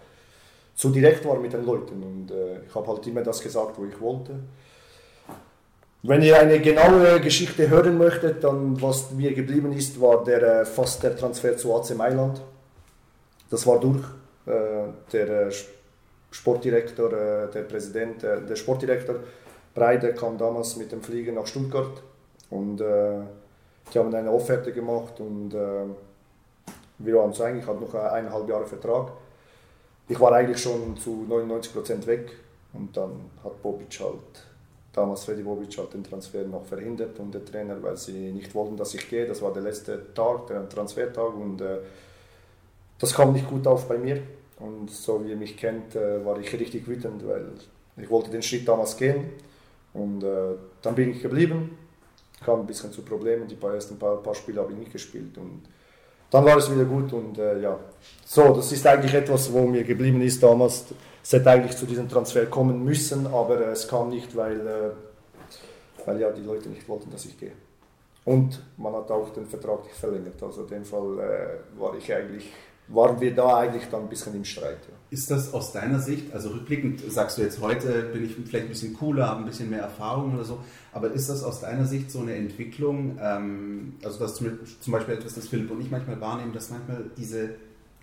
[0.76, 3.84] zu direkt war mit den Leuten und äh, ich habe halt immer das gesagt, wo
[3.84, 4.32] ich wollte.
[6.02, 10.64] Wenn ihr eine genaue Geschichte hören möchtet, dann was mir geblieben ist, war der, äh,
[10.64, 12.42] fast der Transfer zu AC Mailand.
[13.50, 14.04] Das war durch.
[14.46, 15.52] Äh, der äh,
[16.30, 19.16] Sportdirektor, äh, der Präsident, äh, der Sportdirektor
[19.74, 22.02] Breide kam damals mit dem Flieger nach Stuttgart
[22.50, 23.20] und äh,
[23.92, 25.84] die haben eine Offerte gemacht und äh,
[26.98, 29.12] wir waren so eigentlich, hat noch eineinhalb Jahre Vertrag.
[30.08, 32.32] Ich war eigentlich schon zu 99% weg
[32.72, 34.46] und dann hat Bobic halt,
[34.92, 38.76] damals Freddy Bobic halt den Transfer noch verhindert und der Trainer, weil sie nicht wollten,
[38.76, 39.26] dass ich gehe.
[39.26, 41.78] Das war der letzte Tag, der Transfertag und äh,
[42.98, 44.22] das kam nicht gut auf bei mir.
[44.60, 47.46] Und so wie ihr mich kennt, äh, war ich richtig wütend, weil
[47.96, 49.30] ich wollte den Schritt damals gehen
[49.92, 51.76] und äh, dann bin ich geblieben
[52.44, 53.48] kam ein bisschen zu Problemen.
[53.48, 55.36] Die ersten paar, paar Spiele habe ich nicht gespielt.
[55.38, 55.62] Und
[56.30, 57.12] dann war es wieder gut.
[57.12, 57.78] Und äh, ja,
[58.24, 60.86] so, das ist eigentlich etwas, wo mir geblieben ist damals.
[61.22, 64.90] Es hätte eigentlich zu diesem Transfer kommen müssen, aber äh, es kam nicht, weil, äh,
[66.04, 67.52] weil ja die Leute nicht wollten, dass ich gehe.
[68.26, 70.42] Und man hat auch den Vertrag nicht verlängert.
[70.42, 72.50] Also in dem Fall äh, war ich eigentlich
[72.88, 74.78] waren wir da eigentlich dann ein bisschen im Streit.
[74.88, 74.93] Ja.
[75.14, 78.68] Ist das aus deiner Sicht, also rückblickend sagst du jetzt heute, bin ich vielleicht ein
[78.68, 80.58] bisschen cooler, habe ein bisschen mehr Erfahrung oder so,
[80.92, 85.34] aber ist das aus deiner Sicht so eine Entwicklung, ähm, also das zum, Beispiel etwas,
[85.34, 87.50] das Philipp und ich manchmal wahrnehmen, dass manchmal diese,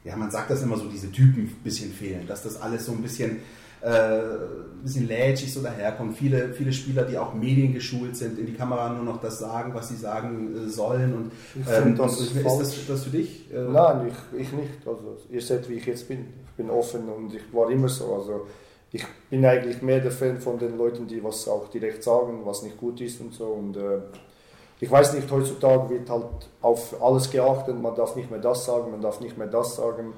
[0.06, 2.94] ja man sagt das immer so, diese Typen ein bisschen fehlen, dass das alles so
[2.94, 3.40] ein bisschen
[3.88, 6.18] ein bisschen lätschig so daherkommt.
[6.18, 9.90] Viele, viele Spieler, die auch mediengeschult sind, in die Kamera nur noch das sagen, was
[9.90, 11.14] sie sagen äh, sollen.
[11.14, 11.32] Und,
[11.72, 13.52] ähm, das ist das, das für dich?
[13.52, 14.88] Äh, Nein, ich, ich nicht.
[14.88, 16.28] Also, ihr seht, wie ich jetzt bin.
[16.46, 18.14] Ich bin offen und ich war immer so.
[18.16, 18.48] Also,
[18.92, 22.62] ich bin eigentlich mehr der Fan von den Leuten, die was auch direkt sagen, was
[22.64, 23.46] nicht gut ist und so.
[23.46, 24.00] Und, äh,
[24.80, 26.26] ich weiß nicht, heutzutage wird halt
[26.62, 27.80] auf alles geachtet.
[27.80, 30.14] Man darf nicht mehr das sagen, man darf nicht mehr das sagen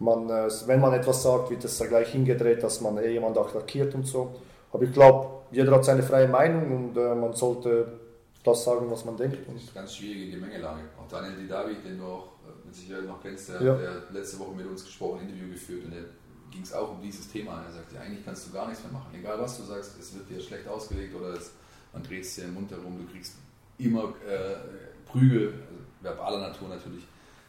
[0.00, 3.94] man, äh, wenn man etwas sagt, wird es gleich hingedreht, dass man eh jemand attackiert
[3.94, 4.34] und so.
[4.72, 8.00] Aber ich glaube, jeder hat seine freie Meinung und äh, man sollte
[8.42, 9.38] das sagen, was man denkt.
[9.46, 10.80] Das ist eine ganz schwierige Gemengelage.
[10.98, 13.74] Auch Daniel Didavi, den du auch äh, mit Sicherheit noch kennst, der, ja.
[13.74, 16.04] der letzte Woche mit uns gesprochen, ein Interview geführt und der
[16.50, 17.62] ging es auch um dieses Thema.
[17.66, 19.14] Er sagte, eigentlich kannst du gar nichts mehr machen.
[19.14, 21.52] Egal was du sagst, es wird dir schlecht ausgelegt oder es,
[21.92, 23.34] man dreht es dir im Mund herum, du kriegst
[23.78, 24.56] immer äh,
[25.04, 27.04] Prügel, also verbaler Natur natürlich,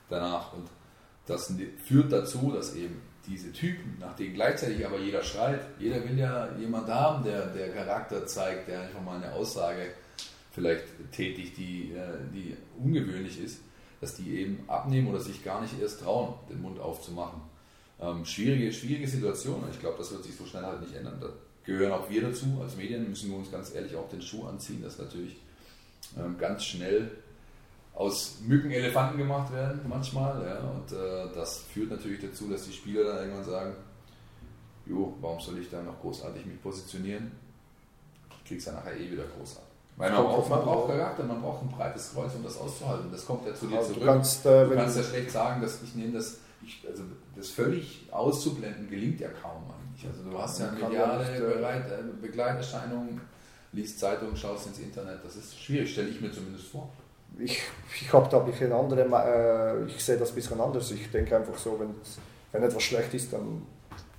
[0.10, 0.54] danach.
[0.54, 0.68] Und
[1.28, 1.54] das
[1.86, 6.50] führt dazu, dass eben diese Typen, nach denen gleichzeitig aber jeder schreit, jeder will ja
[6.58, 9.94] jemand haben, der, der Charakter zeigt, der einfach mal eine Aussage
[10.52, 13.62] vielleicht tätigt, die, äh, die ungewöhnlich ist,
[14.02, 17.42] dass die eben abnehmen oder sich gar nicht erst trauen, den Mund aufzumachen.
[18.02, 21.20] Ähm, schwierige, schwierige Situation ich glaube, das wird sich so schnell halt nicht ändern.
[21.22, 21.30] Da
[21.64, 24.82] gehören auch wir dazu, als Medien müssen wir uns ganz ehrlich auch den Schuh anziehen,
[24.82, 25.38] dass natürlich
[26.18, 27.12] ähm, ganz schnell
[27.94, 30.42] aus Mücken Elefanten gemacht werden manchmal.
[30.46, 33.74] Ja, und äh, das führt natürlich dazu, dass die Spieler dann irgendwann sagen,
[34.86, 37.32] jo, warum soll ich da noch großartig mich positionieren?
[38.44, 39.70] Ich krieg's ja nachher eh wieder großartig.
[39.98, 43.12] Weil man braucht, man braucht Charakter, man braucht ein breites Kreuz, um das auszuhalten.
[43.12, 44.00] Das kommt ja zu dir zurück.
[44.00, 47.04] Du kannst, äh, du kannst ja schlecht sagen, dass ich nehme das, ich, also
[47.36, 50.08] das völlig auszublenden gelingt ja kaum eigentlich.
[50.10, 53.22] Also du hast ja mediale nicht, äh, Begleiterscheinungen,
[53.74, 56.90] liest Zeitungen, schaust ins Internet, das ist schwierig, stelle ich mir zumindest vor
[57.40, 57.62] ich,
[58.02, 60.92] ich habe da ein bisschen andere, äh, ich sehe das ein bisschen anders.
[60.92, 61.96] Ich denke einfach so, wenn,
[62.52, 63.64] wenn etwas schlecht ist, dann,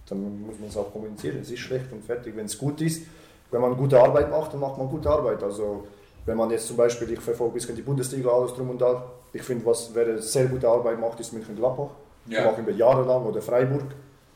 [0.09, 1.39] dann muss man es auch kommunizieren.
[1.41, 2.37] Es ist schlecht und fertig.
[2.37, 3.07] Wenn es gut ist,
[3.51, 5.43] wenn man gute Arbeit macht, dann macht man gute Arbeit.
[5.43, 5.87] Also
[6.25, 9.05] wenn man jetzt zum Beispiel, ich verfolge ein bisschen die Bundesliga, alles drum und da,
[9.33, 11.91] ich finde, was wer sehr gute Arbeit macht, ist München-Gladbach.
[12.27, 12.45] Ja.
[12.45, 13.87] machen wir jahrelang oder Freiburg.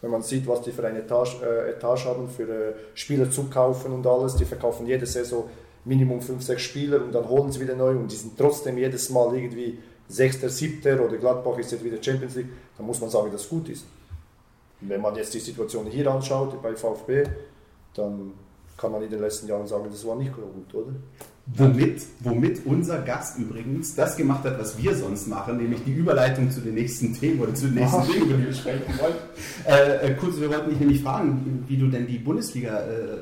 [0.02, 3.44] Wenn man sieht, was die für eine Etage, äh, Etage haben, für äh, Spieler zu
[3.44, 5.44] kaufen und alles, die verkaufen jede Saison
[5.86, 9.08] Minimum 5, 6 Spieler und dann holen sie wieder neu und die sind trotzdem jedes
[9.08, 13.30] Mal irgendwie Sechster, Siebter oder Gladbach ist jetzt wieder Champions League, dann muss man sagen,
[13.32, 13.84] dass es gut ist.
[14.80, 17.24] Und wenn man jetzt die Situation hier anschaut, bei VfB,
[17.94, 18.32] dann
[18.76, 20.92] kann man in den letzten Jahren sagen, das war nicht gut, oder?
[21.54, 26.50] Womit, womit unser Gast übrigens das gemacht hat, was wir sonst machen, nämlich die Überleitung
[26.50, 29.14] zu den nächsten Themen oder zu den nächsten Dingen, über die wir sprechen wollen.
[29.66, 33.18] Äh, äh, kurz, wir wollten dich nämlich fragen, wie du denn die Bundesliga äh,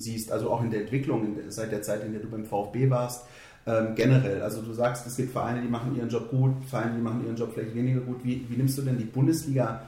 [0.00, 3.26] siehst, also auch in der Entwicklung seit der Zeit, in der du beim VfB warst,
[3.66, 4.42] ähm, generell.
[4.42, 7.36] Also du sagst, es gibt Vereine, die machen ihren Job gut, Vereine, die machen ihren
[7.36, 8.24] Job vielleicht weniger gut.
[8.24, 9.82] Wie, wie nimmst du denn die Bundesliga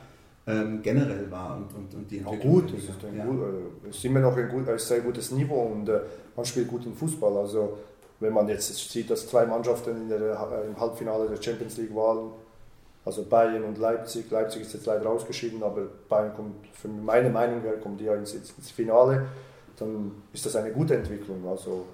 [0.46, 2.52] ähm, generell wahr und, und, und die Entwicklung?
[2.52, 3.24] Gut, es ist, ja.
[3.24, 3.40] gut,
[3.86, 6.00] äh, ist immer noch ein, gut, ein sehr gutes Niveau und äh,
[6.36, 7.38] man spielt guten Fußball.
[7.38, 7.78] Also
[8.20, 12.32] wenn man jetzt sieht, dass zwei Mannschaften der, äh, im Halbfinale der Champions League waren,
[13.04, 14.30] also Bayern und Leipzig.
[14.30, 18.34] Leipzig ist jetzt leider ausgeschieden, aber Bayern kommt, für meine Meinung her, kommt ja ins,
[18.34, 19.26] ins Finale.
[19.80, 21.46] Dann ist das eine gute Entwicklung.
[21.48, 21.86] Also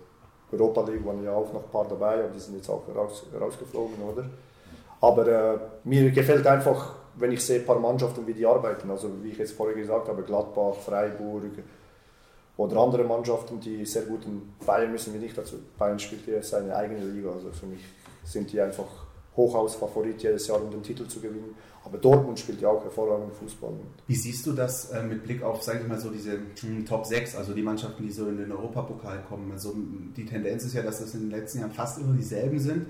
[0.53, 3.25] Europa League waren ja auch noch ein paar dabei, aber die sind jetzt auch raus,
[3.39, 4.27] rausgeflogen, oder?
[5.01, 8.91] Aber äh, mir gefällt einfach, wenn ich sehe, ein paar Mannschaften, wie die arbeiten.
[8.91, 11.43] Also wie ich jetzt vorher gesagt habe, Gladbach, Freiburg
[12.57, 15.57] oder andere Mannschaften, die sehr gut in Bayern müssen wir nicht dazu.
[15.79, 17.31] Bayern spielt ja seine eigene Liga.
[17.31, 17.85] Also für mich
[18.25, 21.55] sind die einfach hochaus Favorit jedes Jahr, um den Titel zu gewinnen.
[21.87, 23.71] Aber Dortmund spielt ja auch hervorragenden Fußball.
[24.09, 27.07] Wie siehst du das äh, mit Blick auf, sage ich mal so, diese hm, Top
[27.07, 29.53] 6, also die Mannschaften, die so in den Europapokal kommen?
[29.53, 29.73] Also
[30.17, 32.87] die Tendenz ist ja, dass das in den letzten Jahren fast immer dieselben sind.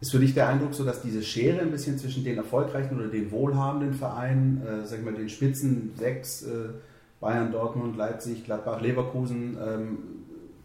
[0.00, 3.08] Ist für dich der Eindruck so, dass diese Schere ein bisschen zwischen den erfolgreichen oder
[3.08, 6.48] den wohlhabenden Vereinen, äh, sag ich mal, den Spitzen 6, äh,
[7.20, 9.98] Bayern, Dortmund, Leipzig, Gladbach, Leverkusen, ähm,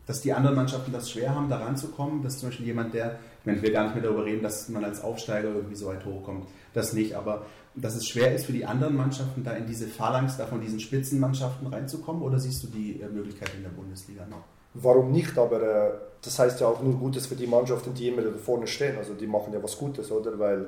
[0.09, 2.23] dass die anderen Mannschaften das schwer haben, da ranzukommen?
[2.23, 4.67] Dass zum Beispiel jemand, der, ich meine, ich will gar nicht mehr darüber reden, dass
[4.67, 7.45] man als Aufsteiger irgendwie so weit hochkommt das nicht, aber
[7.75, 10.79] dass es schwer ist für die anderen Mannschaften, da in diese Phalanx da von diesen
[10.79, 14.41] Spitzenmannschaften reinzukommen oder siehst du die äh, Möglichkeit in der Bundesliga noch?
[14.73, 15.91] Warum nicht, aber äh,
[16.23, 18.97] das heißt ja auch nur Gutes für die Mannschaften, die immer da vorne stehen.
[18.97, 20.39] Also die machen ja was Gutes, oder?
[20.39, 20.65] Weil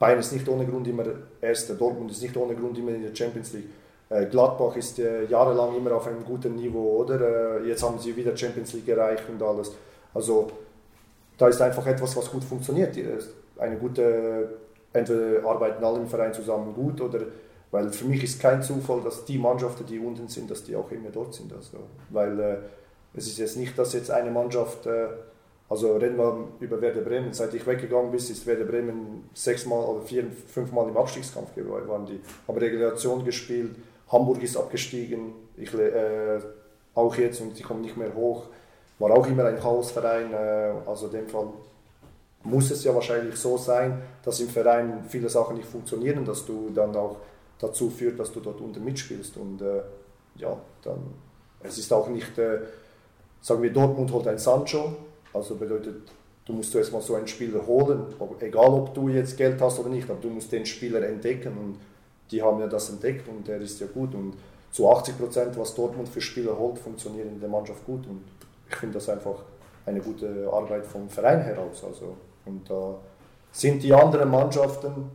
[0.00, 1.04] Bayern ist nicht ohne Grund immer
[1.40, 3.68] Erster, Dortmund ist nicht ohne Grund immer in der Champions League.
[4.10, 7.60] Äh, Gladbach ist äh, jahrelang immer auf einem guten Niveau, oder?
[7.60, 9.72] Äh, jetzt haben sie wieder Champions League erreicht und alles.
[10.14, 10.50] Also
[11.36, 12.96] da ist einfach etwas, was gut funktioniert.
[13.58, 14.48] Eine gute
[14.92, 17.20] entweder arbeiten alle im Verein zusammen gut oder
[17.70, 20.90] weil für mich ist kein Zufall, dass die Mannschaften, die unten sind, dass die auch
[20.90, 21.52] immer dort sind.
[21.52, 22.56] Also, weil äh,
[23.14, 25.08] es ist jetzt nicht, dass jetzt eine Mannschaft, äh,
[25.68, 30.00] also reden wir über Werder Bremen, seit ich weggegangen bin, ist Werder Bremen sechsmal oder
[30.00, 33.76] vier, fünfmal im Abstiegskampf waren die, haben Relegation gespielt,
[34.10, 36.40] Hamburg ist abgestiegen, ich, äh,
[36.94, 38.46] auch jetzt und die kommen nicht mehr hoch,
[38.98, 41.48] war auch immer ein Chaosverein, äh, also in dem Fall
[42.44, 46.70] muss es ja wahrscheinlich so sein, dass im Verein viele Sachen nicht funktionieren, dass du
[46.74, 47.16] dann auch
[47.58, 49.36] dazu führt, dass du dort unten mitspielst.
[49.36, 49.82] Und äh,
[50.36, 50.98] ja, dann,
[51.62, 52.60] es ist auch nicht, äh,
[53.40, 54.96] sagen wir, Dortmund holt ein Sancho,
[55.32, 56.10] also bedeutet,
[56.46, 58.06] du musst zuerst mal so einen Spieler holen,
[58.40, 61.76] egal ob du jetzt Geld hast oder nicht, aber du musst den Spieler entdecken und
[62.30, 64.34] die haben ja das entdeckt und der ist ja gut und
[64.70, 68.22] zu 80 Prozent, was Dortmund für Spieler holt, funktioniert in der Mannschaft gut und
[68.68, 69.42] ich finde das einfach
[69.86, 71.82] eine gute Arbeit vom Verein heraus.
[71.84, 72.98] Also und da
[73.50, 75.10] sind die anderen Mannschaften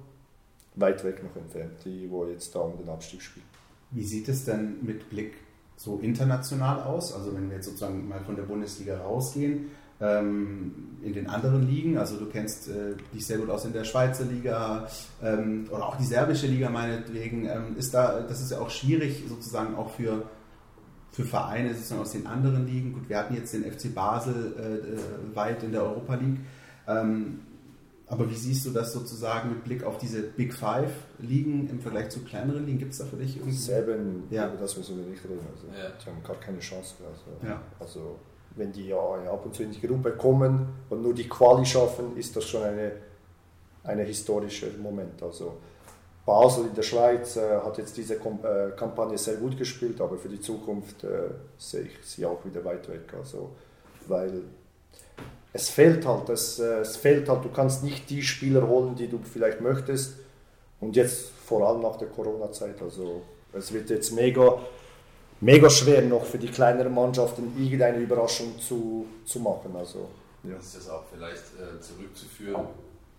[0.76, 3.45] weit weg noch entfernt, die wo jetzt da um den Abstieg spielen.
[3.91, 5.36] Wie sieht es denn mit Blick
[5.78, 7.13] so international aus?
[7.13, 12.17] Also wenn wir jetzt sozusagen mal von der Bundesliga rausgehen, in den anderen Ligen, also
[12.17, 14.88] du kennst äh, dich sehr gut aus in der Schweizer Liga
[15.21, 19.23] ähm, oder auch die serbische Liga meinetwegen, ähm, ist da, das ist ja auch schwierig
[19.27, 20.23] sozusagen auch für,
[21.12, 22.93] für Vereine sozusagen aus den anderen Ligen.
[22.93, 26.39] Gut, wir hatten jetzt den FC Basel äh, äh, weit in der Europa League.
[26.88, 27.39] Ähm,
[28.08, 32.10] aber wie siehst du das sozusagen mit Blick auf diese Big Five Ligen im Vergleich
[32.10, 32.79] zu kleineren Ligen?
[32.79, 33.56] Gibt es da für dich irgendwie?
[33.56, 34.47] Selben, ja.
[34.47, 35.39] über das müssen wir nicht reden.
[35.56, 35.89] Also, ja.
[35.89, 37.10] Die haben gar keine Chance mehr.
[37.10, 37.62] Also, ja.
[37.79, 38.19] also
[38.56, 42.18] wenn die ja ab und zu in die Gruppe kommen und nur die Quali schaffen,
[42.18, 42.92] ist das schon eine,
[43.84, 45.22] eine historische Moment.
[45.22, 45.58] Also
[46.26, 50.18] Basel in der Schweiz äh, hat jetzt diese Kom äh, Kampagne sehr gut gespielt, aber
[50.18, 53.13] für die Zukunft äh, sehe ich sie auch wieder weit weg.
[53.18, 53.52] Also,
[54.08, 54.44] weil
[55.52, 59.08] es fehlt halt, es, äh, es fehlt halt, du kannst nicht die Spieler holen, die
[59.08, 60.16] du vielleicht möchtest.
[60.80, 63.22] Und jetzt vor allem nach der Corona-Zeit, also
[63.54, 64.60] es wird jetzt mega,
[65.43, 69.75] mega schwer noch für die kleineren Mannschaften irgendeine Überraschung zu, zu machen.
[69.75, 70.10] Also,
[70.43, 70.56] ja.
[70.58, 72.67] Ist das auch vielleicht äh, zurückzuführen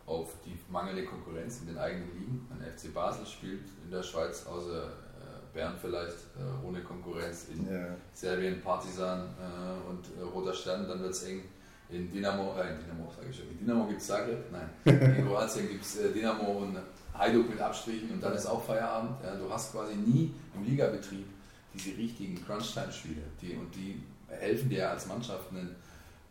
[0.06, 2.48] auf die mangelnde Konkurrenz in den eigenen Ligen?
[2.50, 7.66] Ein FC Basel spielt in der Schweiz außer äh, Bern vielleicht äh, ohne Konkurrenz in
[7.72, 7.96] ja.
[8.12, 11.42] Serbien, Partisan äh, und äh, Roter Stern, dann wird es eng
[11.90, 14.68] in Dynamo, äh, in Dynamo sage ich schon, in Dynamo gibt es Zagreb, nein,
[15.16, 16.76] in Kroatien gibt es äh, Dynamo und
[17.16, 19.22] Hajduk mit Abstrichen und dann ist auch Feierabend.
[19.22, 21.26] Ja, du hast quasi nie im Ligabetrieb
[21.74, 25.74] diese richtigen Crunch-Time-Spiele die, und die helfen dir als Mannschaft einen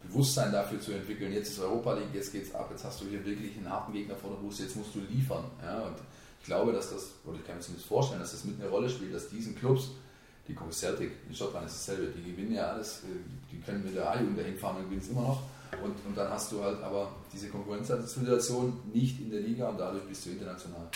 [0.04, 1.32] Bewusstsein dafür zu entwickeln.
[1.34, 4.16] Jetzt ist Europa League, jetzt geht's ab, jetzt hast du hier wirklich einen harten Gegner
[4.16, 5.46] vor der Brust, jetzt musst du liefern.
[5.62, 5.84] Ja?
[5.84, 5.96] Und
[6.40, 8.90] ich glaube, dass das, oder ich kann mir zumindest vorstellen, dass das mit eine Rolle
[8.90, 9.92] spielt, dass diesen Clubs,
[10.48, 13.08] die Celtic in Schottland ist dasselbe, die gewinnen ja alles, äh,
[13.50, 15.44] die können mit der A-Jugend dahin fahren und gewinnen es immer noch.
[15.82, 20.04] Und, und dann hast du halt aber diese Konkurrenzsituation nicht in der Liga und dadurch
[20.04, 20.90] bist du international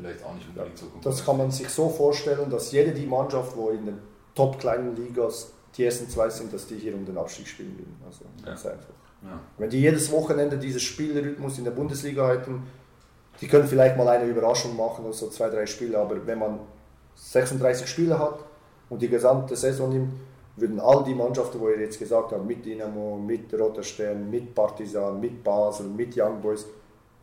[0.00, 3.56] vielleicht auch nicht unbedingt so Das kann man sich so vorstellen, dass jede die Mannschaft,
[3.56, 3.98] wo in den
[4.34, 7.96] top kleinen Ligas die ersten zwei sind, dass die hier um den Abstieg spielen würden.
[8.04, 8.70] Also ganz ja.
[8.72, 8.94] einfach.
[9.22, 9.38] Ja.
[9.58, 12.62] Wenn die jedes Wochenende dieses Spielrhythmus in der Bundesliga hätten,
[13.40, 16.60] die können vielleicht mal eine Überraschung machen oder so zwei, drei Spiele, aber wenn man
[17.14, 18.38] 36 Spiele hat
[18.88, 20.12] und die gesamte Saison nimmt,
[20.56, 24.54] würden all die Mannschaften, wo ihr jetzt gesagt habt, mit Dynamo, mit Roter Stern, mit
[24.54, 26.66] Partisan, mit Basel, mit Young Boys,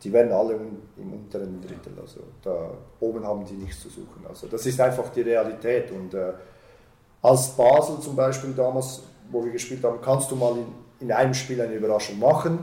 [0.02, 0.54] die werden alle
[0.96, 1.92] im unteren Drittel.
[2.00, 4.24] Also da oben haben die nichts zu suchen.
[4.28, 5.90] Also das ist einfach die Realität.
[5.90, 6.32] Und äh,
[7.22, 10.66] als Basel zum Beispiel damals, wo wir gespielt haben, kannst du mal in,
[11.00, 12.62] in einem Spiel eine Überraschung machen.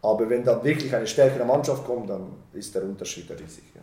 [0.00, 3.64] Aber wenn dann wirklich eine stärkere Mannschaft kommt, dann ist der Unterschied riesig.
[3.74, 3.80] Ja.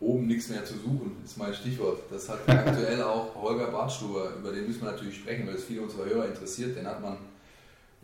[0.00, 1.98] Oben nichts mehr zu suchen, ist mein Stichwort.
[2.10, 5.82] Das hat aktuell auch Holger Bartstuber, über den müssen wir natürlich sprechen, weil es viele
[5.82, 6.76] unserer Hörer interessiert.
[6.76, 7.16] Den hat man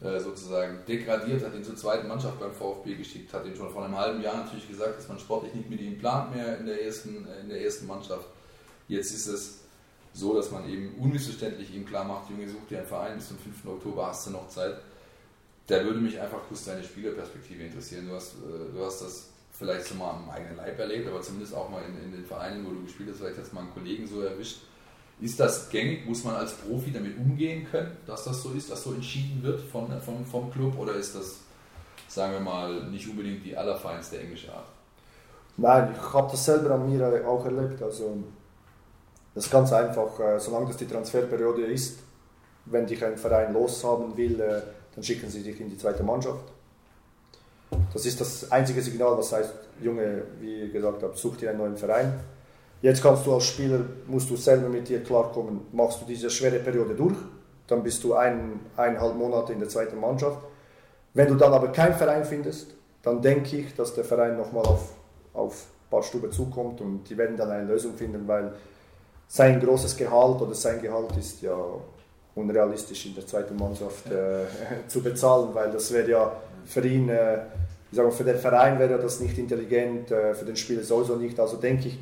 [0.01, 3.99] sozusagen degradiert, hat ihn zur zweiten Mannschaft beim VfB geschickt, hat ihm schon vor einem
[3.99, 7.27] halben Jahr natürlich gesagt, dass man sportlich nicht mit ihm plant mehr in der ersten,
[7.29, 8.27] äh, in der ersten Mannschaft.
[8.89, 9.59] Jetzt ist es
[10.15, 13.39] so, dass man eben unmissverständlich ihm klar macht, Junge, such dir einen Verein, bis zum
[13.39, 13.67] 5.
[13.67, 14.77] Oktober hast du noch Zeit.
[15.67, 18.09] Da würde mich einfach kurz deine Spielerperspektive interessieren.
[18.09, 21.55] Du hast, äh, du hast das vielleicht so mal am eigenen Leib erlebt, aber zumindest
[21.55, 23.75] auch mal in, in den Vereinen, wo du gespielt hast, vielleicht hast du mal einen
[23.75, 24.61] Kollegen so erwischt,
[25.21, 26.07] ist das gängig?
[26.07, 29.61] Muss man als Profi damit umgehen können, dass das so ist, dass so entschieden wird
[29.61, 30.79] von, von, vom Club?
[30.79, 31.41] Oder ist das,
[32.09, 34.67] sagen wir mal, nicht unbedingt die allerfeinste englische Art?
[35.57, 37.83] Nein, ich habe das selber an mir auch erlebt.
[37.83, 38.17] Also,
[39.35, 40.19] das ist ganz einfach.
[40.19, 41.99] Äh, solange das die Transferperiode ist,
[42.65, 44.63] wenn dich ein Verein loshaben will, äh,
[44.95, 46.45] dann schicken sie dich in die zweite Mannschaft.
[47.93, 49.53] Das ist das einzige Signal, was heißt,
[49.83, 52.21] Junge, wie gesagt such dir einen neuen Verein
[52.83, 56.59] Jetzt kannst du als Spieler, musst du selber mit dir klarkommen, machst du diese schwere
[56.61, 57.17] Periode durch,
[57.67, 60.39] dann bist du ein, eineinhalb Monate in der zweiten Mannschaft.
[61.13, 64.95] Wenn du dann aber keinen Verein findest, dann denke ich, dass der Verein nochmal auf,
[65.35, 68.53] auf Badstube zukommt und die werden dann eine Lösung finden, weil
[69.29, 71.57] sein großes Gehalt oder sein Gehalt ist ja
[72.35, 74.45] unrealistisch in der zweiten Mannschaft äh,
[74.89, 76.33] zu bezahlen, weil das wäre ja
[76.65, 77.41] für ihn, äh,
[77.91, 81.39] ich sage, für den Verein wäre das nicht intelligent, äh, für den Spieler sowieso nicht.
[81.39, 81.99] Also denke ich,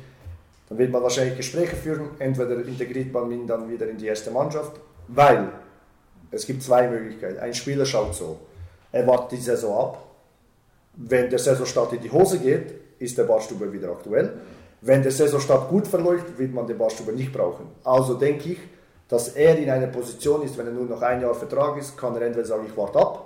[0.69, 4.31] dann wird man wahrscheinlich Gespräche führen, entweder integriert man ihn dann wieder in die erste
[4.31, 5.49] Mannschaft, weil
[6.31, 7.39] es gibt zwei Möglichkeiten.
[7.39, 8.39] Ein Spieler schaut so,
[8.91, 10.05] er wartet die Saison ab.
[10.93, 14.33] Wenn der Saisonstart in die Hose geht, ist der Barstube wieder aktuell.
[14.81, 17.67] Wenn der Saisonstart gut verläuft, wird man den Barstube nicht brauchen.
[17.83, 18.59] Also denke ich,
[19.07, 22.15] dass er in einer Position ist, wenn er nur noch ein Jahr Vertrag ist, kann
[22.15, 23.25] er entweder sagen, ich warte ab,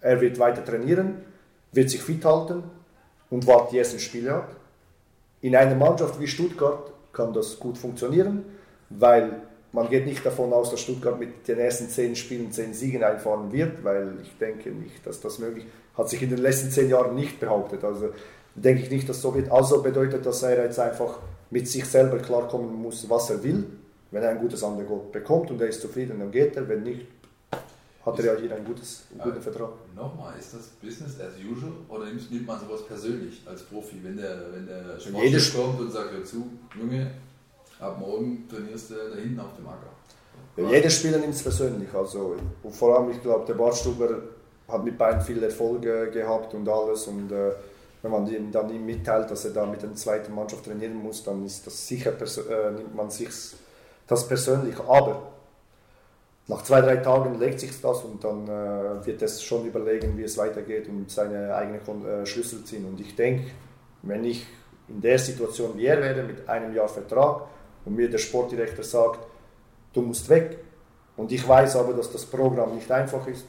[0.00, 1.22] er wird weiter trainieren,
[1.72, 2.62] wird sich fit halten
[3.30, 4.56] und wartet die ersten Spiele ab.
[5.44, 8.46] In einer Mannschaft wie Stuttgart kann das gut funktionieren,
[8.88, 13.04] weil man geht nicht davon aus, dass Stuttgart mit den ersten zehn Spielen zehn Siegen
[13.04, 15.66] einfahren wird, weil ich denke nicht, dass das möglich
[15.98, 17.84] hat sich in den letzten zehn Jahren nicht behauptet.
[17.84, 18.08] Also
[18.54, 19.52] denke ich nicht, dass so wird.
[19.52, 21.18] Also bedeutet, dass er jetzt einfach
[21.50, 23.66] mit sich selber klarkommen muss, was er will.
[24.12, 26.66] Wenn er ein gutes Angebot bekommt und er ist zufrieden, dann geht er.
[26.70, 27.06] Wenn nicht,
[28.04, 29.70] hat er ja hier einen, gutes, einen guten Vertrag.
[29.94, 34.16] Nochmal, ist das Business as usual oder nimmt, nimmt man sowas persönlich als Profi, wenn
[34.16, 36.46] der, wenn der Sportchef kommt und sagt, hör zu,
[36.78, 37.10] Junge,
[37.80, 39.94] ab morgen trainierst du da hinten auf dem Acker.
[40.56, 41.92] Ja, jeder Spieler nimmt es persönlich.
[41.92, 42.36] Also,
[42.70, 44.22] vor allem, ich glaube, der Bartstuber
[44.68, 47.06] hat mit beiden viel Erfolge gehabt und alles.
[47.06, 47.52] Und äh,
[48.02, 51.22] wenn man ihm dann ihm mitteilt, dass er da mit der zweiten Mannschaft trainieren muss,
[51.22, 53.30] dann ist das sicher, äh, nimmt man sich
[54.06, 54.78] das persönlich.
[54.78, 55.33] Aber
[56.46, 60.24] nach zwei, drei Tagen legt sich das und dann äh, wird es schon überlegen, wie
[60.24, 62.84] es weitergeht und seine eigenen äh, Schlüssel ziehen.
[62.84, 63.50] Und ich denke,
[64.02, 64.46] wenn ich
[64.88, 67.46] in der Situation wie er wäre, mit einem Jahr Vertrag
[67.86, 69.20] und mir der Sportdirektor sagt,
[69.94, 70.58] du musst weg,
[71.16, 73.46] und ich weiß aber, dass das Programm nicht einfach ist,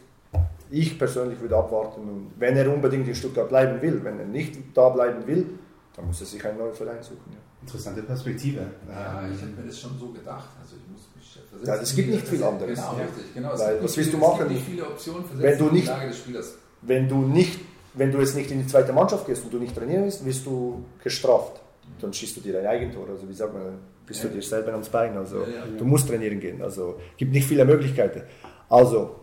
[0.69, 4.55] ich persönlich würde abwarten und wenn er unbedingt in Stuttgart bleiben will, wenn er nicht
[4.73, 5.47] da bleiben will,
[5.95, 7.31] dann muss er sich einen neuen Verein suchen.
[7.31, 7.37] Ja.
[7.61, 8.61] Interessante Perspektive.
[8.87, 10.49] Ja, ich habe mir das schon so gedacht.
[10.61, 11.07] Also ich muss
[11.63, 12.79] ja, es gibt nicht viel anderes.
[12.79, 13.33] Genau, richtig.
[13.33, 13.49] Genau.
[13.57, 14.47] Weil, was willst du machen?
[14.47, 15.91] nicht viele Optionen wenn du nicht,
[16.81, 17.59] Wenn du nicht,
[17.93, 20.45] wenn du jetzt nicht in die zweite Mannschaft gehst und du nicht trainieren willst, wirst
[20.45, 21.61] du gestraft.
[22.01, 23.07] Dann schießt du dir ein Eigentor.
[23.09, 24.29] Also wie sagt man, bist ja.
[24.29, 25.17] du dir selber ans Bein.
[25.17, 26.61] Also ja, du musst trainieren gehen.
[26.61, 28.23] Also gibt nicht viele Möglichkeiten.
[28.69, 29.15] Also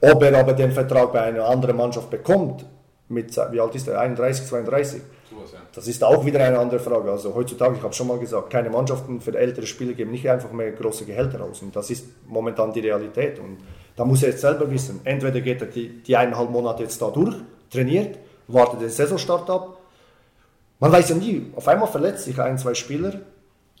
[0.00, 2.64] ob er aber den Vertrag bei einer anderen Mannschaft bekommt,
[3.08, 4.00] mit, wie alt ist er?
[4.00, 5.02] 31, 32?
[5.74, 7.10] Das ist auch wieder eine andere Frage.
[7.10, 10.52] Also heutzutage, ich habe schon mal gesagt, keine Mannschaften für ältere Spieler geben nicht einfach
[10.52, 11.62] mehr große Gehälter aus.
[11.62, 13.38] Und das ist momentan die Realität.
[13.38, 13.58] Und
[13.96, 17.10] Da muss er jetzt selber wissen, entweder geht er die, die eineinhalb Monate jetzt da
[17.10, 17.34] durch,
[17.70, 19.76] trainiert, wartet den Saisonstart ab.
[20.78, 23.20] Man weiß ja nie, auf einmal verletzt sich ein, zwei Spieler.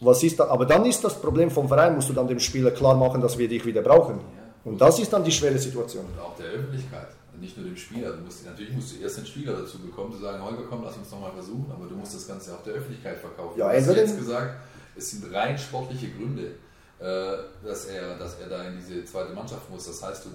[0.02, 0.48] Was ist da?
[0.48, 3.38] Aber dann ist das Problem vom Verein, musst du dann dem Spieler klar machen, dass
[3.38, 4.20] wir dich wieder brauchen.
[4.64, 6.04] Und das ist dann die schwere Situation.
[6.04, 7.08] Und auch der Öffentlichkeit,
[7.40, 8.12] nicht nur dem Spieler.
[8.12, 10.96] Du musst, natürlich musst du erst den Spieler dazu bekommen, zu sagen, Holger, komm, lass
[10.96, 13.58] uns nochmal versuchen, aber du musst das Ganze auch der Öffentlichkeit verkaufen.
[13.58, 14.54] Ja, hast entweder- jetzt gesagt,
[14.96, 16.54] es sind rein sportliche Gründe,
[16.98, 19.86] äh, dass er, dass er da in diese zweite Mannschaft muss.
[19.86, 20.30] Das heißt, du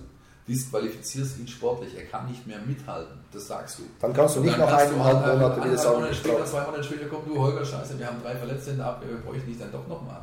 [0.48, 3.18] disqualifizierst ihn sportlich, er kann nicht mehr mithalten.
[3.34, 3.84] Das sagst du.
[4.00, 7.06] Dann kannst du nicht nach kannst du eineinhalb anderthalb- Monaten wieder sagen, zwei Monate später
[7.08, 9.72] kommt, du Holger, scheiße, wir haben drei Verletzte in der Abwehr, wir bräuchten dich dann
[9.72, 10.22] doch nochmal.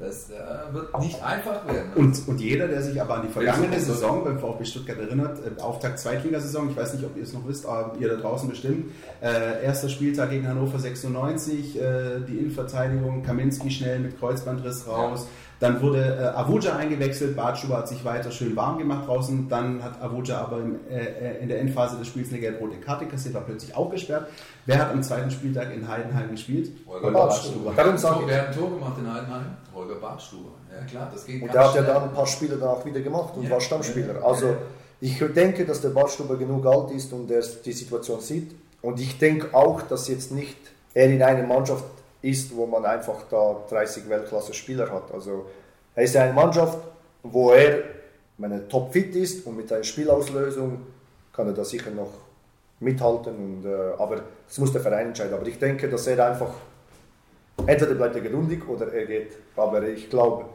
[0.00, 1.90] Das äh, wird nicht einfach werden.
[1.94, 4.98] Und, und jeder, der sich aber an die vergangene Ja, so- Saison beim VfB Stuttgart
[4.98, 8.16] erinnert, äh, Auftakt Zweitligasaison, ich weiß nicht, ob ihr es noch wisst, aber ihr da
[8.16, 14.86] draußen bestimmt, äh, erster Spieltag gegen Hannover 96, äh, die Innenverteidigung, Kaminski schnell mit Kreuzbandriss
[14.88, 15.26] raus,
[15.60, 16.02] dann wurde
[16.34, 20.58] äh, Avuja eingewechselt, Bartschuber hat sich weiter schön warm gemacht draußen, dann hat Avuja aber
[20.58, 23.90] im, äh, äh, in der Endphase des Spiels eine gelb-rote Karte kassiert, war plötzlich auch
[23.90, 24.26] gesperrt.
[24.66, 26.72] Wer hat am zweiten Spieltag in Heidenheim gespielt?
[26.88, 27.72] Holger Bartstuber.
[27.76, 29.44] Sag hat ein Tor- ich- Wer hat ein Tor gemacht in Heidenheim?
[29.74, 30.50] Holger Bartstuber.
[30.74, 33.34] Ja klar, das geht Und der hat ja dann ein paar Spiele danach wieder gemacht
[33.36, 33.50] und Ja.
[33.50, 34.24] war Stammspieler.
[34.24, 34.56] Also
[35.00, 38.52] ich denke, dass der Bartstuber genug alt ist und er die Situation sieht.
[38.82, 40.56] Und ich denke auch, dass jetzt nicht
[40.94, 41.84] er in einer Mannschaft
[42.22, 45.12] ist, wo man einfach da 30 Weltklasse-Spieler hat.
[45.12, 45.46] Also
[45.94, 46.78] er ist in einer Mannschaft,
[47.22, 47.82] wo er,
[48.38, 50.80] wenn er topfit ist und mit einer Spielauslösung
[51.32, 52.12] kann er da sicher noch
[52.80, 53.34] mithalten.
[53.34, 55.34] Und, äh, aber das muss der Verein entscheiden.
[55.34, 56.52] Aber ich denke, dass er einfach
[57.66, 59.32] entweder bleibt er geduldig oder er geht.
[59.56, 60.46] Aber ich glaube,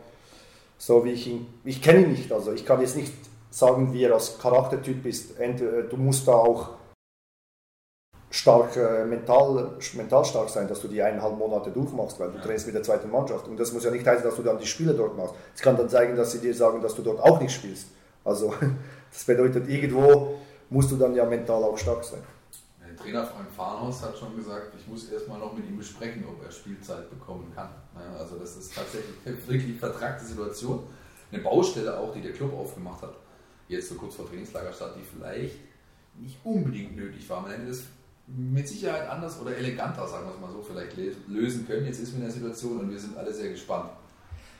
[0.77, 3.13] so wie ich ihn, ich kenne ihn nicht, also ich kann jetzt nicht
[3.49, 5.39] sagen, wie er als Charaktertyp ist.
[5.39, 6.71] Entweder, du musst da auch
[8.35, 12.65] stark, äh, mental, mental stark sein, dass du die eineinhalb Monate durchmachst, weil du trainst
[12.65, 13.47] mit der zweiten Mannschaft.
[13.47, 15.35] Und das muss ja nicht heißen, dass du dann die Spiele dort machst.
[15.55, 17.87] Es kann dann zeigen, dass sie dir sagen, dass du dort auch nicht spielst.
[18.25, 18.53] Also
[19.11, 22.19] das bedeutet, irgendwo musst du dann ja mental auch stark sein.
[22.85, 26.43] Der Trainer Frank Farnhaus hat schon gesagt, ich muss erstmal noch mit ihm besprechen, ob
[26.43, 27.69] er Spielzeit bekommen kann.
[28.19, 30.83] Also das ist tatsächlich eine wirklich vertragte Situation.
[31.31, 33.15] Eine Baustelle auch, die der Club aufgemacht hat.
[33.69, 35.55] Jetzt so kurz vor Trainingslagerstart, die vielleicht
[36.15, 37.41] nicht unbedingt nötig war.
[37.41, 37.83] Man hätte das
[38.27, 41.85] mit Sicherheit anders oder eleganter, sagen wir es mal so, vielleicht le- lösen können.
[41.85, 43.89] Jetzt ist man in der Situation und wir sind alle sehr gespannt,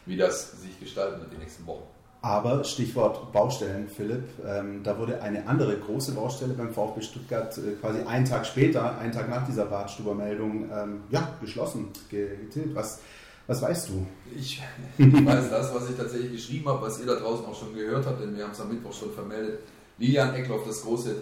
[0.06, 1.84] wie das sich gestalten wird die nächsten Wochen.
[2.22, 7.74] Aber Stichwort Baustellen, Philipp, ähm, da wurde eine andere große Baustelle beim VfB Stuttgart äh,
[7.80, 12.74] quasi einen Tag später, einen Tag nach dieser Bartstuber-Meldung, ähm, ja, geschlossen, ge- getilgt.
[12.74, 13.00] Was,
[13.46, 14.08] was weißt du?
[14.36, 14.60] Ich,
[14.98, 18.06] ich weiß das, was ich tatsächlich geschrieben habe, was ihr da draußen auch schon gehört
[18.08, 19.60] habt, denn wir haben es am Mittwoch schon vermeldet.
[20.00, 21.16] Lilian Eckloff, das große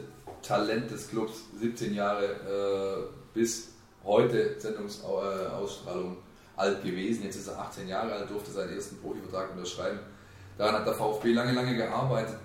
[0.44, 3.04] Talent des Clubs, 17 Jahre äh,
[3.34, 3.70] bis
[4.04, 6.18] heute Sendungsausstrahlung
[6.56, 7.24] alt gewesen.
[7.24, 10.00] Jetzt ist er 18 Jahre alt, durfte seinen ersten Profivertrag unterschreiben.
[10.58, 12.36] Daran hat der VfB lange, lange gearbeitet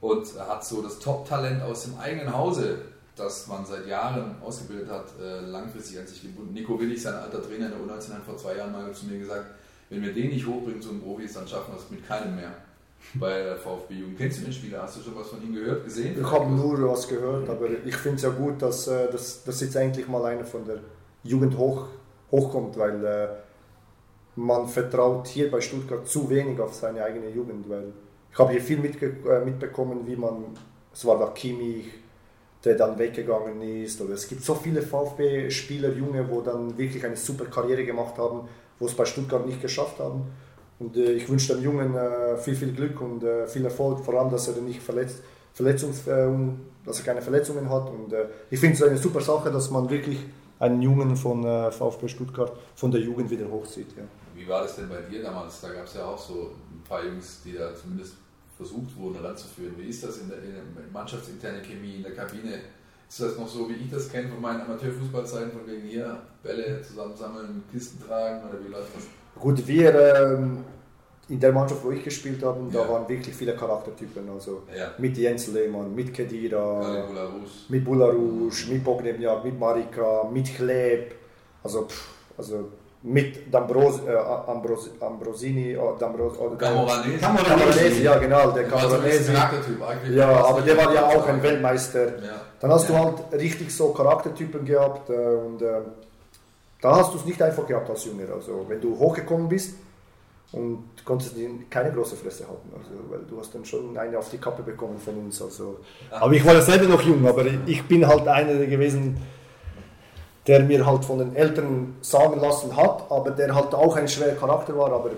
[0.00, 2.82] und hat so das Top-Talent aus dem eigenen Hause,
[3.14, 6.52] das man seit Jahren ausgebildet hat, äh, langfristig an sich gebunden.
[6.52, 9.18] Nico Willig, sein alter Trainer in der U19, hat vor zwei Jahren mal zu mir
[9.18, 9.46] gesagt,
[9.88, 12.52] wenn wir den nicht hochbringen zu den Profis, dann schaffen wir es mit keinem mehr
[13.14, 14.18] bei der VfB Jugend.
[14.18, 14.82] Kennst du den Spieler?
[14.82, 16.16] Hast du schon was von ihm gehört, gesehen?
[16.20, 19.60] Ich habe nur was gehört, aber ich finde es ja gut, dass, äh, dass, dass
[19.60, 20.80] jetzt endlich mal einer von der
[21.22, 21.86] Jugend hoch,
[22.30, 23.28] hochkommt, weil äh,
[24.36, 27.92] man vertraut hier bei Stuttgart zu wenig auf seine eigene Jugend, weil
[28.30, 30.44] ich habe hier viel mitge äh, mitbekommen, wie man,
[30.92, 31.86] es war der Kimmich,
[32.64, 37.16] der dann weggegangen ist, oder es gibt so viele VfB-Spieler, Junge, wo dann wirklich eine
[37.16, 40.26] super Karriere gemacht haben, wo es bei Stuttgart nicht geschafft haben.
[40.78, 44.14] Und äh, ich wünsche dem Jungen äh, viel, viel Glück und äh, viel Erfolg, vor
[44.14, 45.22] allem, dass er nicht verletzt,
[45.54, 46.28] Verletzungs, äh,
[46.84, 47.88] dass er keine Verletzungen hat.
[47.88, 50.18] Und äh, ich finde es eine super Sache, dass man wirklich
[50.58, 53.88] einen Jungen von äh, VfB Stuttgart von der Jugend wieder hochzieht.
[53.96, 54.04] Ja.
[54.34, 55.60] Wie war das denn bei dir damals?
[55.60, 58.14] Da gab es ja auch so ein paar Jungs, die da zumindest
[58.56, 59.74] versucht wurden ranzuführen.
[59.78, 60.62] Wie ist das in der, in der
[60.92, 62.60] mannschaftsinterne Chemie, in der Kabine?
[63.08, 66.82] Ist das noch so, wie ich das kenne von meinen Amateurfußballzeiten, von wegen hier Bälle
[66.82, 69.04] zusammensammeln, Kisten tragen oder wie läuft das?
[69.40, 70.64] Gut, wir ähm,
[71.28, 72.88] in der Mannschaft, wo ich gespielt habe, da Ja.
[72.88, 74.28] waren wirklich viele Charaktertypen.
[74.34, 74.92] Also Ja.
[74.98, 77.04] mit Jens Lehmann, mit Kedira,
[77.68, 81.14] mit Bularouche, mit Bognemjak, mit Marika, mit Kleb,
[81.62, 82.08] also, pff,
[82.38, 82.68] also
[83.02, 84.16] mit D'Ambros, äh,
[84.50, 87.18] Ambros, Ambrosini, äh, D'Ambros, oder Camoranesi.
[87.20, 89.32] Camoranesi, ja genau, der Camoranesi.
[90.12, 92.06] Ja, aber der war ja auch ein Weltmeister.
[92.06, 92.40] Ja.
[92.60, 95.80] Dann hast du halt richtig so Charaktertypen gehabt äh, und äh,
[96.80, 98.32] da hast du es nicht einfach gehabt als Jünger.
[98.34, 99.74] Also wenn du hochgekommen bist
[100.52, 101.34] und konntest
[101.70, 104.98] keine große Fresse haben, also, weil du hast dann schon eine auf die Kappe bekommen
[104.98, 105.40] von uns.
[105.40, 105.78] Also.
[106.10, 109.20] Aber ich war ja selber noch jung, aber ich bin halt einer gewesen,
[110.46, 114.36] der mir halt von den Eltern sagen lassen hat, aber der halt auch ein schwerer
[114.36, 115.10] Charakter war, aber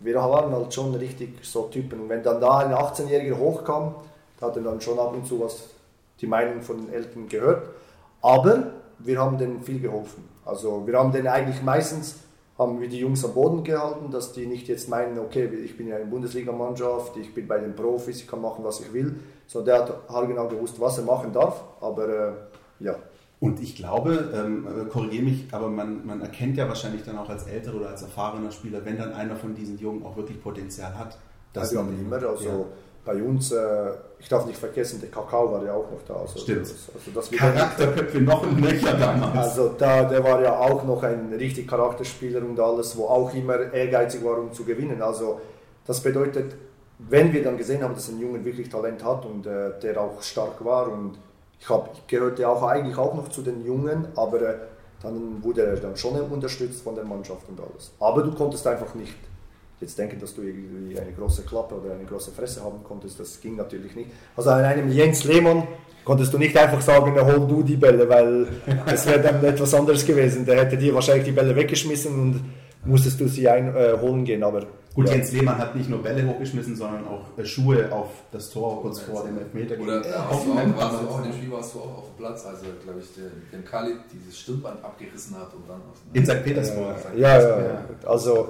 [0.00, 2.02] wir waren halt schon richtig so Typen.
[2.02, 3.94] Und wenn dann da ein 18-Jähriger hochkam,
[4.38, 5.70] da hat er dann schon ab und zu was
[6.20, 7.68] die Meinung von den Eltern gehört.
[8.20, 10.35] Aber wir haben denen viel geholfen.
[10.46, 12.20] Also wir haben denen eigentlich meistens
[12.58, 15.88] haben wir die Jungs am Boden gehalten, dass die nicht jetzt meinen, okay, ich bin
[15.88, 19.16] ja eine Bundesligamannschaft, ich bin bei den Profis, ich kann machen, was ich will.
[19.46, 22.32] So, der hat haargenau gewusst, was er machen darf, aber äh,
[22.84, 22.96] ja.
[23.38, 27.28] Und ich glaube, ähm, äh, korrigiere mich, aber man, man erkennt ja wahrscheinlich dann auch
[27.28, 30.96] als älterer oder als erfahrener Spieler, wenn dann einer von diesen Jungen auch wirklich Potenzial
[30.96, 31.18] hat.
[31.52, 32.64] Das man immer, also ja.
[33.06, 36.14] Bei uns, äh, ich darf nicht vergessen, der Kakao war ja auch noch da.
[36.16, 36.66] Also, Stimmt.
[36.66, 39.50] Also, das Charakterköpfe noch und nöcher damals.
[39.50, 43.72] Also da, der war ja auch noch ein richtig Charakterspieler und alles, wo auch immer
[43.72, 45.00] ehrgeizig war, um zu gewinnen.
[45.00, 45.40] Also
[45.86, 46.56] das bedeutet,
[46.98, 50.20] wenn wir dann gesehen haben, dass ein Junge wirklich Talent hat und äh, der auch
[50.20, 51.18] stark war und
[51.60, 54.54] ich, hab, ich gehörte auch eigentlich auch noch zu den Jungen, aber äh,
[55.02, 57.92] dann wurde er dann schon unterstützt von der Mannschaft und alles.
[58.00, 59.14] Aber du konntest einfach nicht
[59.80, 63.40] jetzt denken, dass du irgendwie eine große Klappe oder eine große Fresse haben konntest, das
[63.40, 64.10] ging natürlich nicht.
[64.36, 65.66] Also an einem Jens Lehmann
[66.04, 68.46] konntest du nicht einfach sagen, hol du die Bälle, weil
[68.86, 70.46] das wäre dann etwas anderes gewesen.
[70.46, 72.40] Der hätte dir wahrscheinlich die Bälle weggeschmissen und
[72.84, 74.42] musstest du sie einholen äh, gehen.
[74.42, 74.66] Aber
[74.96, 75.16] Gut, ja.
[75.16, 79.00] Jens Lehmann hat nicht nur Bälle hochgeschmissen, sondern auch äh, Schuhe auf das Tor kurz
[79.00, 79.78] vor dem Elfmeter.
[79.78, 82.04] Oder äh, warst, du auch, warst du auch in dem Spiel warst du auch auf
[82.06, 85.98] dem Platz, also glaube ich, der, den Khalid dieses Stirnband abgerissen hat und dann aus
[86.14, 86.42] In St.
[86.42, 86.96] Petersburg.
[87.14, 88.48] Ja, ja, ja, also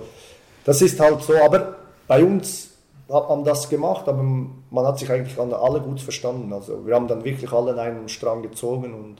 [0.66, 1.76] das ist halt so, aber
[2.08, 2.72] bei uns
[3.08, 6.52] hat man das gemacht, aber man hat sich eigentlich alle gut verstanden.
[6.52, 9.16] Also wir haben dann wirklich alle in einen Strang gezogen und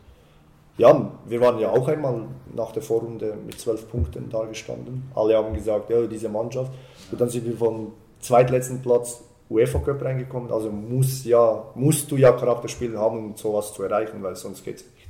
[0.77, 5.09] ja, wir waren ja auch einmal nach der Vorrunde mit zwölf Punkten da gestanden.
[5.15, 6.73] Alle haben gesagt, ja, diese Mannschaft.
[7.13, 10.51] Und dann sind wir vom zweitletzten Platz UEFA Cup reingekommen.
[10.51, 14.79] Also muss ja, musst du ja Charakterspiele haben, um sowas zu erreichen, weil sonst geht
[14.79, 15.09] es nicht.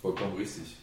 [0.00, 0.74] Vollkommen richtig.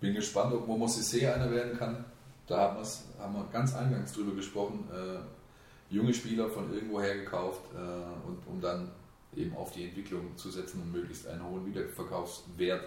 [0.00, 2.04] Bin gespannt, ob Momo Sissé einer werden kann.
[2.52, 2.76] Da haben,
[3.18, 4.86] haben wir ganz eingangs drüber gesprochen.
[4.92, 8.90] Äh, junge Spieler von irgendwoher gekauft äh, und um dann
[9.34, 12.84] eben auf die Entwicklung zu setzen und möglichst einen hohen Wiederverkaufswert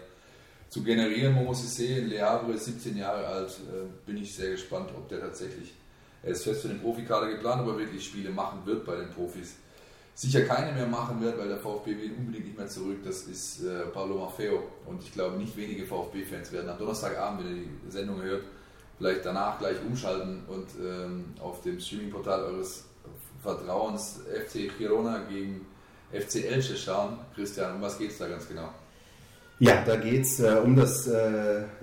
[0.69, 1.33] zu generieren.
[1.33, 5.19] Momo Sissé in Le Havre, 17 Jahre alt, äh, bin ich sehr gespannt, ob der
[5.19, 5.73] tatsächlich
[6.21, 9.55] er ist fest für den Profikader geplant, aber wirklich Spiele machen wird bei den Profis.
[10.13, 12.99] Sicher keine mehr machen wird, weil der VfB will unbedingt nicht mehr zurück.
[13.03, 14.61] Das ist äh, Paulo Maffeo.
[14.85, 18.43] Und ich glaube, nicht wenige VfB-Fans werden am Donnerstagabend, wenn ihr die Sendung hört,
[18.97, 22.85] vielleicht danach gleich umschalten und ähm, auf dem Streaming-Portal eures
[23.41, 25.65] Vertrauens FC Girona gegen
[26.11, 27.19] FC Elche schauen.
[27.35, 28.69] Christian, um was geht es da ganz genau?
[29.59, 30.83] Ja, da geht es äh, um, äh,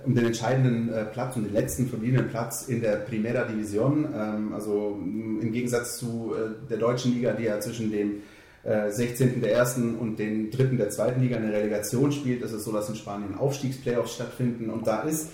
[0.05, 4.09] um den entscheidenden äh, Platz, um den letzten verbliebenen Platz in der Primera Division.
[4.15, 8.23] Ähm, also im Gegensatz zu äh, der deutschen Liga, die ja zwischen dem
[8.65, 9.39] 16.
[9.39, 12.73] Äh, der ersten und dem dritten der zweiten Liga eine Relegation spielt, ist es so,
[12.73, 14.71] dass in Spanien Aufstiegsplayoffs stattfinden.
[14.71, 15.31] Und da ist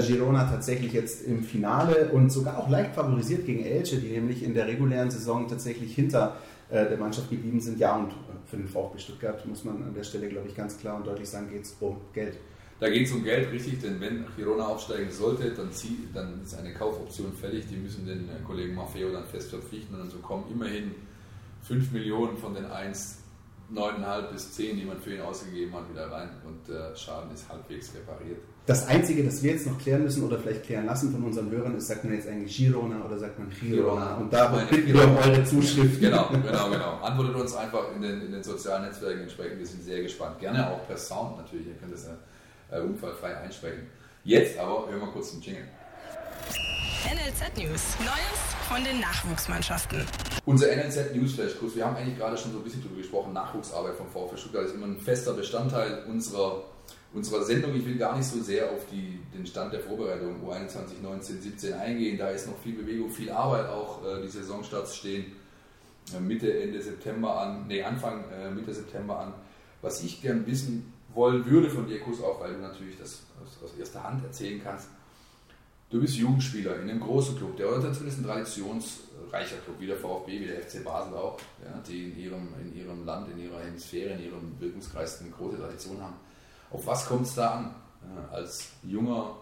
[0.00, 4.54] Girona tatsächlich jetzt im Finale und sogar auch leicht favorisiert gegen Elche, die nämlich in
[4.54, 6.36] der regulären Saison tatsächlich hinter
[6.70, 7.78] der Mannschaft geblieben sind.
[7.78, 8.12] Ja, und
[8.46, 11.28] für den VfB Stuttgart muss man an der Stelle, glaube ich, ganz klar und deutlich
[11.28, 12.38] sagen, geht es um Geld.
[12.82, 16.58] Da geht es um Geld, richtig, denn wenn Girona aufsteigen sollte, dann, zieh, dann ist
[16.58, 17.66] eine Kaufoption fällig.
[17.70, 20.90] Die müssen den äh, Kollegen Maffeo dann fest verpflichten und so kommen immerhin
[21.62, 23.21] 5 Millionen von den 1,
[23.74, 27.48] 9,5 bis 10, die man für ihn ausgegeben hat, wieder rein und der Schaden ist
[27.48, 28.38] halbwegs repariert.
[28.66, 31.74] Das Einzige, das wir jetzt noch klären müssen oder vielleicht klären lassen von unseren Hörern,
[31.76, 34.16] ist, sagt man jetzt eigentlich Girona oder sagt man Girona?
[34.16, 36.00] Und da bitten wir um eure Zuschrift.
[36.00, 36.98] Genau, genau, genau.
[37.02, 39.58] Antwortet uns einfach in den, in den sozialen Netzwerken entsprechend.
[39.58, 40.38] Wir sind sehr gespannt.
[40.38, 41.66] Gerne auch per Sound natürlich.
[41.66, 43.88] Ihr könnt das ja äh, unfallfrei einsprechen.
[44.22, 45.64] Jetzt aber hören wir kurz den Jingle.
[47.04, 47.96] NLZ News.
[48.00, 50.04] Neues von den Nachwuchsmannschaften.
[50.46, 51.76] Unser NLZ Newsflash Kurs.
[51.76, 53.32] Wir haben eigentlich gerade schon so ein bisschen darüber gesprochen.
[53.32, 56.64] Nachwuchsarbeit vom VfB Stuttgart ist immer ein fester Bestandteil unserer
[57.14, 57.74] unserer Sendung.
[57.74, 61.74] Ich will gar nicht so sehr auf die, den Stand der Vorbereitung U21, 19, 17
[61.74, 62.18] eingehen.
[62.18, 63.68] Da ist noch viel Bewegung, viel Arbeit.
[63.68, 65.32] Auch äh, die Saisonstarts stehen
[66.14, 69.34] äh, Mitte, Ende September an, nee, Anfang äh, Mitte September an.
[69.82, 73.62] Was ich gern wissen wollen würde von dir, Kuss, auch weil du natürlich das aus,
[73.62, 74.88] aus, erster Hand erzählen kannst.
[75.92, 79.98] Du bist Jugendspieler in einem großen Club, der Orientation ist ein traditionsreicher Club, wie der
[79.98, 83.60] VfB, wie der FC Basel auch, ja, die in ihrem, in ihrem Land, in ihrer
[83.60, 86.14] Hemisphäre, in ihrem Wirkungskreis eine große Tradition haben
[86.72, 87.74] auf was kommt es da an?
[88.32, 89.36] als junger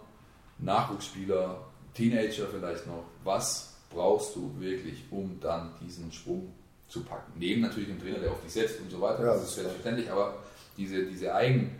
[0.59, 6.53] Nachwuchsspieler, Teenager vielleicht noch, was brauchst du wirklich, um dann diesen Sprung
[6.89, 7.33] zu packen?
[7.37, 10.11] Neben natürlich dem Trainer, der auf dich setzt und so weiter, ja, das ist selbstverständlich,
[10.11, 10.35] aber
[10.77, 11.71] diese, diese Eigen,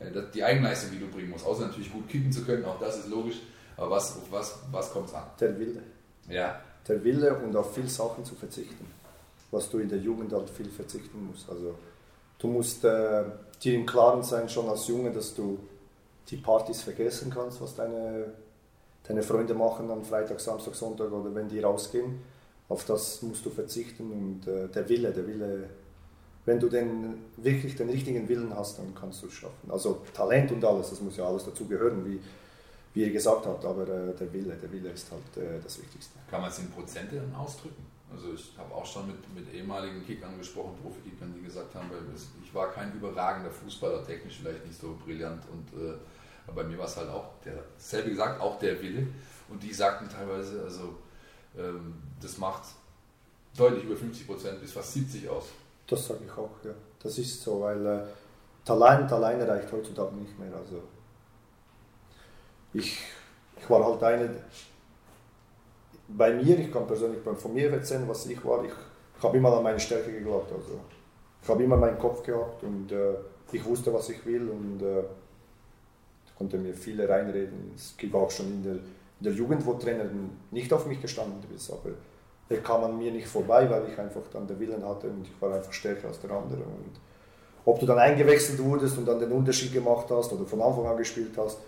[0.00, 2.98] äh, die Eigenleistung, die du bringen musst, außer natürlich gut kicken zu können, auch das
[2.98, 3.36] ist logisch,
[3.76, 5.24] aber was, auf was, was kommt es an?
[5.40, 5.82] Der Wille.
[6.28, 6.60] Ja.
[6.88, 8.86] Der Wille und auf viele Sachen zu verzichten,
[9.50, 11.48] was du in der Jugend halt viel verzichten musst.
[11.50, 11.74] Also
[12.38, 13.24] du musst äh,
[13.62, 15.58] dir im Klaren sein, schon als Junge, dass du
[16.28, 18.32] die Partys vergessen kannst, was deine,
[19.06, 22.20] deine Freunde machen am Freitag, Samstag, Sonntag oder wenn die rausgehen.
[22.68, 25.70] Auf das musst du verzichten und äh, der Wille, der Wille,
[26.44, 29.70] wenn du den, wirklich den richtigen Willen hast, dann kannst du es schaffen.
[29.70, 32.20] Also Talent und alles, das muss ja alles dazu gehören, wie,
[32.96, 36.18] wie ihr gesagt habt, aber äh, der Wille, der Wille ist halt äh, das Wichtigste.
[36.30, 37.84] Kann man es in Prozente dann ausdrücken?
[38.10, 41.90] Also ich habe auch schon mit, mit ehemaligen Kickern gesprochen, Profi-Kickern, die gesagt haben,
[42.42, 45.92] ich war kein überragender Fußballer, technisch vielleicht nicht so brillant und äh,
[46.46, 49.06] aber bei mir war es halt auch der, selbe gesagt, auch der Wille.
[49.50, 50.94] Und die sagten teilweise, also
[51.58, 52.62] ähm, das macht
[53.58, 55.48] deutlich über 50 Prozent bis fast 70 aus.
[55.86, 56.72] Das sage ich auch, ja.
[57.02, 58.00] Das ist so, weil äh,
[58.64, 60.54] Talent alleine reicht heutzutage nicht mehr.
[60.56, 60.82] Also
[62.76, 62.98] ich,
[63.58, 64.30] ich war halt eine,
[66.08, 68.64] bei mir, ich kann persönlich von mir erzählen, was ich war.
[68.64, 68.72] Ich,
[69.18, 70.52] ich habe immer an meine Stärke geglaubt.
[70.52, 70.78] Also
[71.42, 73.14] ich habe immer meinen Kopf gehabt und äh,
[73.52, 75.02] ich wusste, was ich will und äh,
[76.36, 77.72] konnte mir viele reinreden.
[77.74, 80.04] Es gibt auch schon in der, in der Jugend, wo Trainer
[80.50, 81.90] nicht auf mich gestanden ist, aber
[82.48, 85.42] er kam an mir nicht vorbei, weil ich einfach dann den Willen hatte und ich
[85.42, 86.60] war einfach stärker als der andere.
[86.60, 87.00] Und
[87.64, 90.96] ob du dann eingewechselt wurdest und dann den Unterschied gemacht hast oder von Anfang an
[90.96, 91.58] gespielt hast,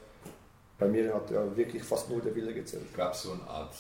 [0.79, 2.95] bei mir hat ja wirklich fast nur der Wille gezählt.
[2.95, 3.75] Gab es so eine Art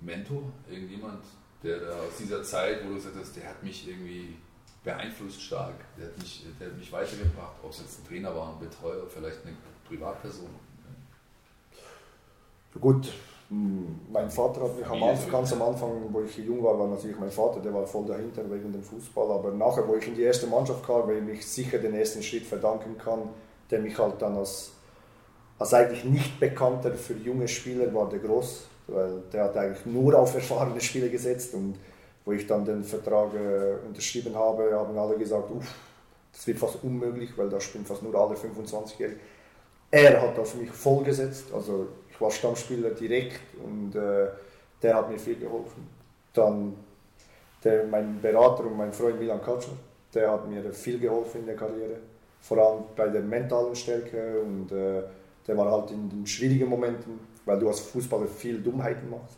[0.00, 1.24] Mentor, irgendjemand,
[1.62, 4.36] der da aus dieser Zeit, wo du sagst, der hat mich irgendwie
[4.84, 8.50] beeinflusst stark, der hat mich, der hat mich weitergebracht, ob es jetzt ein Trainer war,
[8.50, 9.56] ein Betreuer, vielleicht eine
[9.88, 10.48] Privatperson?
[12.80, 13.12] Gut,
[13.48, 16.88] hm, mein Vater hat mich am Anfang, ganz am Anfang, wo ich jung war, war
[16.88, 19.30] natürlich mein Vater, der war voll dahinter wegen dem Fußball.
[19.30, 22.44] Aber nachher, wo ich in die erste Mannschaft kam, weil ich sicher den ersten Schritt
[22.44, 23.28] verdanken kann,
[23.70, 24.72] der mich halt dann als,
[25.58, 30.18] als eigentlich nicht bekannter für junge Spieler war der Groß, weil der hat eigentlich nur
[30.18, 31.76] auf erfahrene Spieler gesetzt und
[32.24, 35.74] wo ich dann den Vertrag äh, unterschrieben habe, haben alle gesagt, uff,
[36.32, 39.20] das wird fast unmöglich, weil da spielen fast nur alle 25-Jährigen.
[39.90, 44.26] Er hat auf mich vollgesetzt, also ich war Stammspieler direkt und äh,
[44.82, 45.88] der hat mir viel geholfen.
[46.34, 46.74] Dann
[47.62, 49.76] der, mein Berater und mein Freund Milan Katschner,
[50.12, 51.96] der hat mir viel geholfen in der Karriere,
[52.40, 55.02] vor allem bei der mentalen Stärke und äh,
[55.46, 59.36] der war halt in den schwierigen Momenten, weil du als Fußballer viel Dummheiten machst.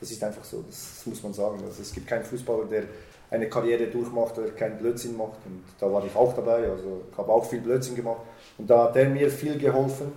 [0.00, 1.62] Das ist einfach so, das muss man sagen.
[1.64, 2.84] Also es gibt keinen Fußballer, der
[3.30, 5.38] eine Karriere durchmacht, der keinen Blödsinn macht.
[5.46, 8.20] Und da war ich auch dabei, also ich habe auch viel Blödsinn gemacht.
[8.58, 10.12] Und da hat er mir viel geholfen,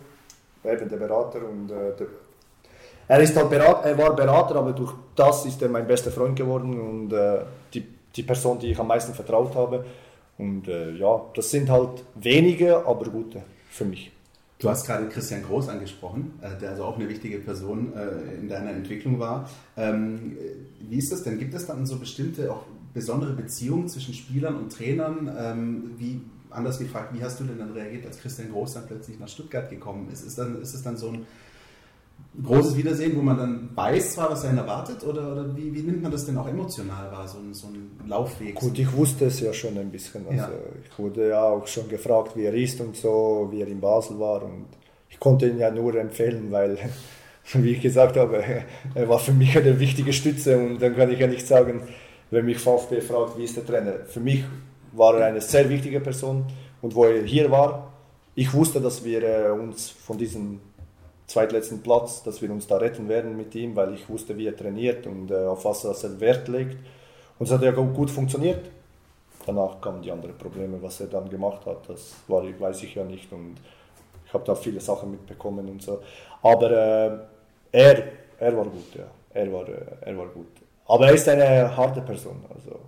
[0.63, 1.39] eben der Berater.
[1.47, 2.07] Und, äh, der,
[3.07, 6.35] er, ist halt Berater, er war Berater, aber durch das ist er mein bester Freund
[6.35, 7.39] geworden und äh,
[7.73, 9.85] die, die Person, die ich am meisten vertraut habe.
[10.37, 14.14] Und äh, ja, das sind halt wenige, aber gute für mich.
[14.57, 18.47] Du hast gerade Christian Groß angesprochen, äh, der also auch eine wichtige Person äh, in
[18.47, 19.49] deiner Entwicklung war.
[19.75, 20.37] Ähm,
[20.79, 21.37] wie ist das denn?
[21.37, 25.29] Gibt es dann so bestimmte, auch besondere Beziehungen zwischen Spielern und Trainern?
[25.37, 29.19] Ähm, wie, anders gefragt, wie hast du denn dann reagiert, als Christian Groß dann plötzlich
[29.19, 30.25] nach Stuttgart gekommen ist?
[30.25, 31.25] Ist, dann, ist es dann so ein
[32.43, 36.03] großes Wiedersehen, wo man dann weiß zwar, was einen erwartet, oder, oder wie, wie, nimmt
[36.03, 38.55] man das denn auch emotional wahr, so ein, so ein Laufweg?
[38.55, 40.25] Gut, ich wusste es ja schon ein bisschen.
[40.27, 40.51] Also ja.
[40.83, 44.19] Ich wurde ja auch schon gefragt, wie er ist und so, wie er in Basel
[44.19, 44.65] war und
[45.09, 46.77] ich konnte ihn ja nur empfehlen, weil,
[47.53, 48.43] wie ich gesagt habe,
[48.95, 51.83] er war für mich eine wichtige Stütze und dann kann ich ja nicht sagen,
[52.31, 54.05] wenn mich VfB fragt, wie ist der Trainer.
[54.07, 54.43] Für mich
[54.91, 56.45] war er eine sehr wichtige Person
[56.81, 57.93] und wo er hier war,
[58.37, 60.59] ich wusste, dass wir äh, uns von diesem
[61.27, 64.55] zweitletzten Platz, dass wir uns da retten werden mit ihm, weil ich wusste, wie er
[64.55, 66.77] trainiert und äh, auf was er Wert legt.
[67.39, 68.65] Und es hat ja gut funktioniert.
[69.45, 73.03] Danach kamen die anderen Probleme, was er dann gemacht hat, das war, weiß ich ja
[73.03, 73.55] nicht und
[74.25, 76.01] ich habe da viele Sachen mitbekommen und so.
[76.41, 77.17] Aber äh,
[77.71, 78.03] er,
[78.39, 79.05] er war gut, ja.
[79.33, 80.47] Er war, äh, er war gut.
[80.87, 82.43] Aber er ist eine harte Person.
[82.53, 82.79] Also,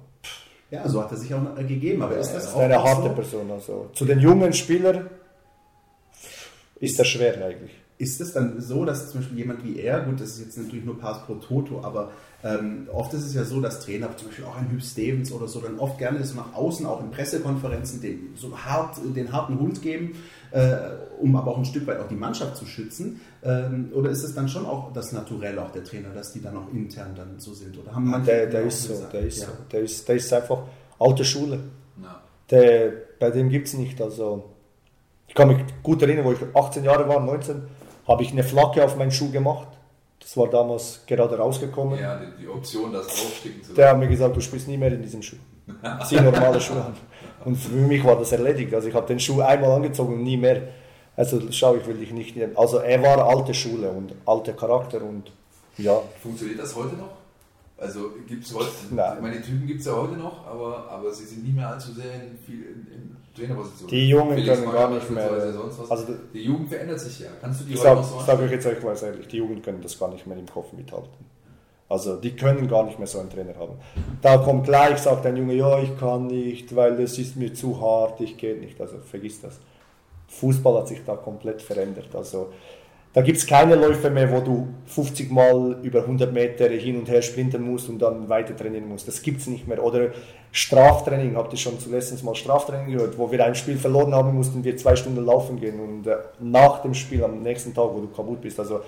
[0.71, 2.01] ja, so hat er sich auch gegeben.
[2.01, 3.13] Aber ist das ist eine harte so?
[3.13, 3.51] Person.
[3.51, 5.09] Also, zu den jungen Spielern
[6.79, 7.71] ist das schwer eigentlich.
[7.97, 10.85] Ist es dann so, dass zum Beispiel jemand wie er, gut, das ist jetzt natürlich
[10.85, 12.11] nur Pass pro Toto, aber
[12.43, 15.47] ähm, oft ist es ja so, dass Trainer, zum Beispiel auch ein Hüb Stevens oder
[15.47, 19.59] so, dann oft gerne so nach außen, auch in Pressekonferenzen, den, so hart, den harten
[19.59, 20.15] Hund geben,
[20.51, 20.75] äh,
[21.19, 23.19] um aber auch ein Stück weit auch die Mannschaft zu schützen.
[23.43, 26.55] Ähm, oder ist es dann schon auch das Naturell auch der Trainer, dass die dann
[26.55, 27.77] auch intern dann so sind?
[27.79, 29.47] Oder haben der, der ist so, der ist ja.
[29.47, 30.59] so, der ist, der ist einfach
[30.99, 31.59] alte Schule.
[32.01, 32.21] Ja.
[32.51, 34.51] Der, bei dem gibt es nicht, also
[35.27, 37.63] ich kann mich gut erinnern, wo ich 18 Jahre war, 19,
[38.07, 39.67] habe ich eine Flagge auf meinen Schuh gemacht.
[40.19, 41.99] Das war damals gerade rausgekommen.
[41.99, 44.91] Ja, die, die Option, das aufsticken zu Der hat mir gesagt, du spielst nie mehr
[44.91, 45.37] in diesem Schuh.
[46.05, 46.95] Zieh normale Schuhe an.
[47.45, 48.73] Und für mich war das erledigt.
[48.73, 50.61] Also ich habe den Schuh einmal angezogen und nie mehr.
[51.15, 52.55] Also schau, ich will dich nicht nehmen.
[52.55, 55.31] Also er war alte Schule und alter Charakter und
[55.77, 56.01] ja.
[56.21, 57.09] Funktioniert das heute noch?
[57.77, 59.21] Also gibt es heute, Nein.
[59.21, 62.15] meine Typen gibt es ja heute noch, aber, aber sie sind nicht mehr allzu sehr
[62.15, 63.87] in, viel in, in Trainerpositionen.
[63.89, 65.31] Die Jungen Felix können gar nicht mehr.
[65.89, 67.29] Also die Jugend verändert sich ja.
[67.39, 69.37] Kannst du die ich heute sage noch so sag euch jetzt euch mal ehrlich, die
[69.37, 71.25] Jugend können das gar nicht mehr im Kopf mithalten.
[71.89, 73.75] Also die können gar nicht mehr so einen Trainer haben.
[74.21, 77.79] Da kommt gleich, sagt ein Junge, ja, ich kann nicht, weil es ist mir zu
[77.79, 78.79] hart, ich gehe nicht.
[78.81, 79.59] Also vergiss das.
[80.27, 82.13] Fußball hat sich da komplett verändert.
[82.13, 82.51] Also
[83.17, 87.09] da gibt es keine Läufe mehr, wo du 50 Mal über 100 Meter hin und
[87.09, 89.07] her sprinten musst und dann weiter trainieren musst.
[89.07, 89.83] Das gibt es nicht mehr.
[89.83, 90.11] Oder
[90.51, 94.63] Straftraining, habt ihr schon zuletzt mal Straftraining gehört, wo wir ein Spiel verloren haben, mussten
[94.63, 98.07] wir zwei Stunden laufen gehen und äh, nach dem Spiel am nächsten Tag, wo du
[98.09, 98.59] kaputt bist.
[98.59, 98.81] Also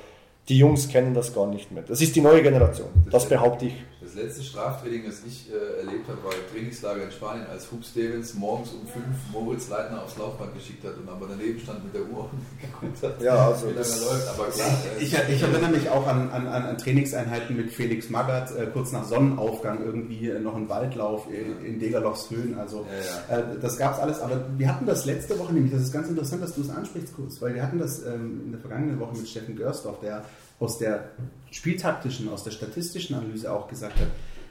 [0.48, 1.82] die Jungs kennen das gar nicht mehr.
[1.88, 2.90] Das ist die neue Generation.
[3.10, 3.74] Das behaupte ich.
[4.20, 7.84] Das letzte Straftraining, das ich äh, erlebt habe, war im Trainingslager in Spanien, als Hub
[7.86, 11.94] Stevens morgens um 5 Moritz Leitner aufs Laufband geschickt hat und aber daneben stand mit
[11.94, 14.28] der Uhr und geguckt hat, Ja, also wie lange läuft.
[14.28, 14.68] Aber klar,
[15.00, 18.92] äh, Ich, ich erinnere mich auch an, an, an Trainingseinheiten mit Felix Magath, äh, kurz
[18.92, 22.58] nach Sonnenaufgang irgendwie äh, noch ein Waldlauf in, in Degerlochs Höhen.
[22.60, 22.86] Also
[23.30, 25.94] Ja, Äh, das gab es alles, aber wir hatten das letzte Woche nämlich, das ist
[25.94, 29.00] ganz interessant, dass du es ansprichst, kurz, weil wir hatten das ähm, in der vergangenen
[29.00, 30.26] Woche mit Steffen Görsdorf, der
[30.60, 31.10] aus der
[31.52, 34.08] spieltaktischen, aus der statistischen Analyse auch gesagt hat,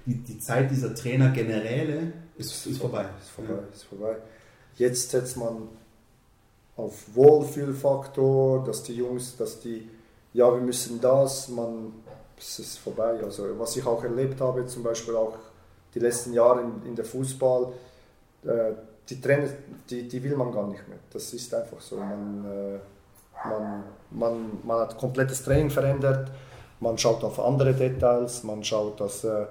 [0.07, 3.07] die, die Zeit dieser Trainer Generäle ist, ist vorbei.
[3.21, 4.17] Ist vorbei, ist vorbei.
[4.77, 5.69] Jetzt setzt man
[6.77, 9.89] auf Wohlfühlfaktor, dass die Jungs, dass die,
[10.33, 11.93] ja, wir müssen das, man,
[12.39, 13.21] es ist vorbei.
[13.23, 15.37] Also was ich auch erlebt habe, zum Beispiel auch
[15.95, 17.73] die letzten Jahre in, in der Fußball,
[18.45, 18.73] äh,
[19.09, 19.49] die Trainer,
[19.91, 20.99] die, die will man gar nicht mehr.
[21.11, 21.97] Das ist einfach so.
[21.97, 22.79] Man, äh,
[23.45, 26.31] man, man, man hat komplettes Training verändert,
[26.81, 29.47] man schaut auf andere Details, man schaut, dass äh,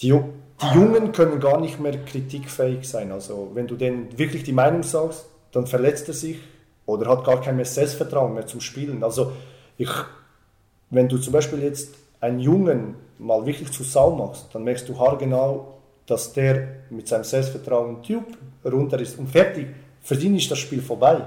[0.00, 3.12] die, die Jungen können gar nicht mehr kritikfähig sein.
[3.12, 6.38] Also wenn du denen wirklich die Meinung sagst, dann verletzt er sich
[6.86, 9.04] oder hat gar kein mehr Selbstvertrauen mehr zum Spielen.
[9.04, 9.32] Also
[9.78, 9.90] ich,
[10.90, 14.98] wenn du zum Beispiel jetzt einen Jungen mal wirklich zu Sau machst, dann merkst du
[14.98, 18.26] haargenau, dass der mit seinem Selbstvertrauen tjup,
[18.64, 19.68] runter ist und fertig.
[20.02, 21.22] Für ihn ist das Spiel vorbei.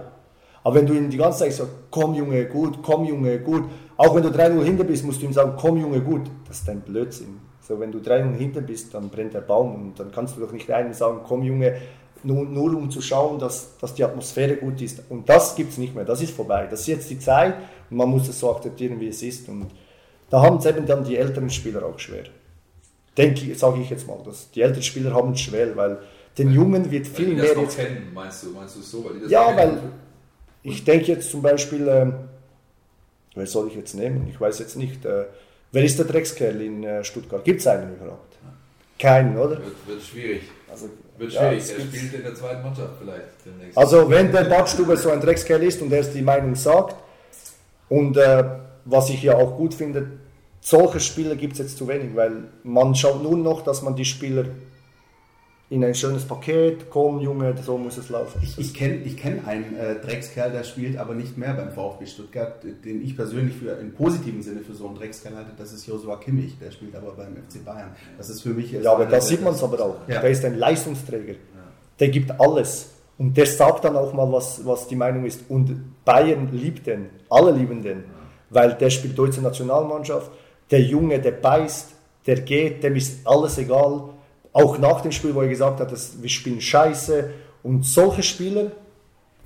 [0.65, 3.65] Aber wenn du ihm die ganze Zeit sagst, komm Junge, gut, komm Junge, gut,
[3.97, 6.69] auch wenn du 3-0 hinter bist, musst du ihm sagen, komm Junge, gut, das ist
[6.69, 7.39] ein Blödsinn.
[7.61, 10.51] So, wenn du 3-0 hinter bist, dann brennt der Baum und dann kannst du doch
[10.51, 11.75] nicht einem sagen, komm Junge,
[12.23, 15.03] nur, nur um zu schauen, dass, dass die Atmosphäre gut ist.
[15.07, 16.65] Und das gibt es nicht mehr, das ist vorbei.
[16.67, 17.53] Das ist jetzt die Zeit
[17.91, 19.47] und man muss es so akzeptieren, wie es ist.
[19.47, 19.67] Und
[20.31, 22.23] da haben es eben dann die älteren Spieler auch schwer.
[23.15, 25.99] Denke ich, sage ich jetzt mal, dass die älteren Spieler haben es schwer, weil
[26.39, 28.81] den Jungen wird weil viel die mehr das noch jetzt kennen, meinst du, meinst du
[28.81, 29.05] so?
[29.05, 30.04] Weil die das ja, weil kennen?
[30.65, 32.13] Ich denke jetzt zum Beispiel, ähm,
[33.35, 34.27] wer soll ich jetzt nehmen?
[34.29, 35.05] Ich weiß jetzt nicht.
[35.05, 35.25] Äh,
[35.71, 37.43] wer ist der Dreckskerl in äh, Stuttgart?
[37.45, 38.35] Gibt es einen überhaupt?
[38.97, 39.57] Keinen, oder?
[39.57, 40.41] Wird, wird schwierig.
[40.69, 41.69] Also, Wird ja, schwierig.
[41.69, 43.77] er spielt in der zweiten Mannschaft vielleicht demnächst.
[43.77, 46.95] Also wenn der Badstube so ein Dreckskerl ist und er die Meinung sagt
[47.89, 48.43] und äh,
[48.85, 50.07] was ich ja auch gut finde,
[50.61, 54.05] solche Spieler gibt es jetzt zu wenig, weil man schaut nur noch, dass man die
[54.05, 54.45] Spieler
[55.69, 58.39] in ein schönes Paket, komm Junge, so muss es laufen.
[58.43, 62.05] Ich, ich kenne ich kenn einen äh, Dreckskerl, der spielt aber nicht mehr beim VfB
[62.05, 65.51] Stuttgart, den ich persönlich für im positiven Sinne für so einen Dreckskerl halte.
[65.57, 67.95] Das ist Joshua Kimmich, der spielt aber beim FC Bayern.
[68.17, 69.95] Das ist für mich Ja, aber da sieht man es aber auch.
[70.07, 70.21] Ja.
[70.21, 71.33] Der ist ein Leistungsträger.
[71.99, 72.91] Der gibt alles.
[73.17, 75.45] Und der sagt dann auch mal, was, was die Meinung ist.
[75.49, 77.09] Und Bayern liebt den.
[77.29, 78.03] Alle lieben den.
[78.49, 80.29] Weil der spielt deutsche Nationalmannschaft.
[80.69, 81.91] Der Junge, der beißt,
[82.27, 84.09] der geht, dem ist alles egal.
[84.55, 87.29] Auch nach dem Spiel, wo er gesagt hat, dass wir spielen scheiße.
[87.61, 88.71] Und solche Spieler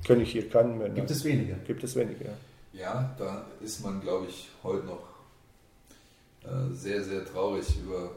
[0.06, 0.88] kann ich hier keinen mehr.
[0.90, 1.56] Gibt es weniger.
[1.66, 2.38] Gibt es weniger, ja.
[2.74, 5.02] Ja, da ist man, glaube ich, heute noch
[6.44, 8.12] äh, sehr, sehr traurig über,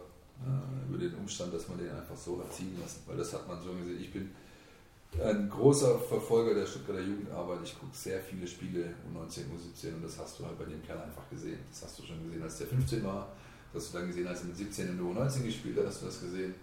[0.45, 3.01] äh, über den Umstand, dass man den einfach so hat ziehen lassen.
[3.07, 3.99] Weil das hat man so gesehen.
[3.99, 4.31] Ich bin
[5.25, 7.61] ein großer Verfolger der Stuttgarter Jugendarbeit.
[7.65, 10.99] Ich gucke sehr viele Spiele U19, U17 und das hast du halt bei dem Kerl
[10.99, 11.61] einfach gesehen.
[11.71, 13.29] Das hast du schon gesehen, als der 15 war.
[13.73, 16.03] Das hast du dann gesehen, als er mit 17 in der U19 gespielt hat, hast
[16.03, 16.55] du das gesehen.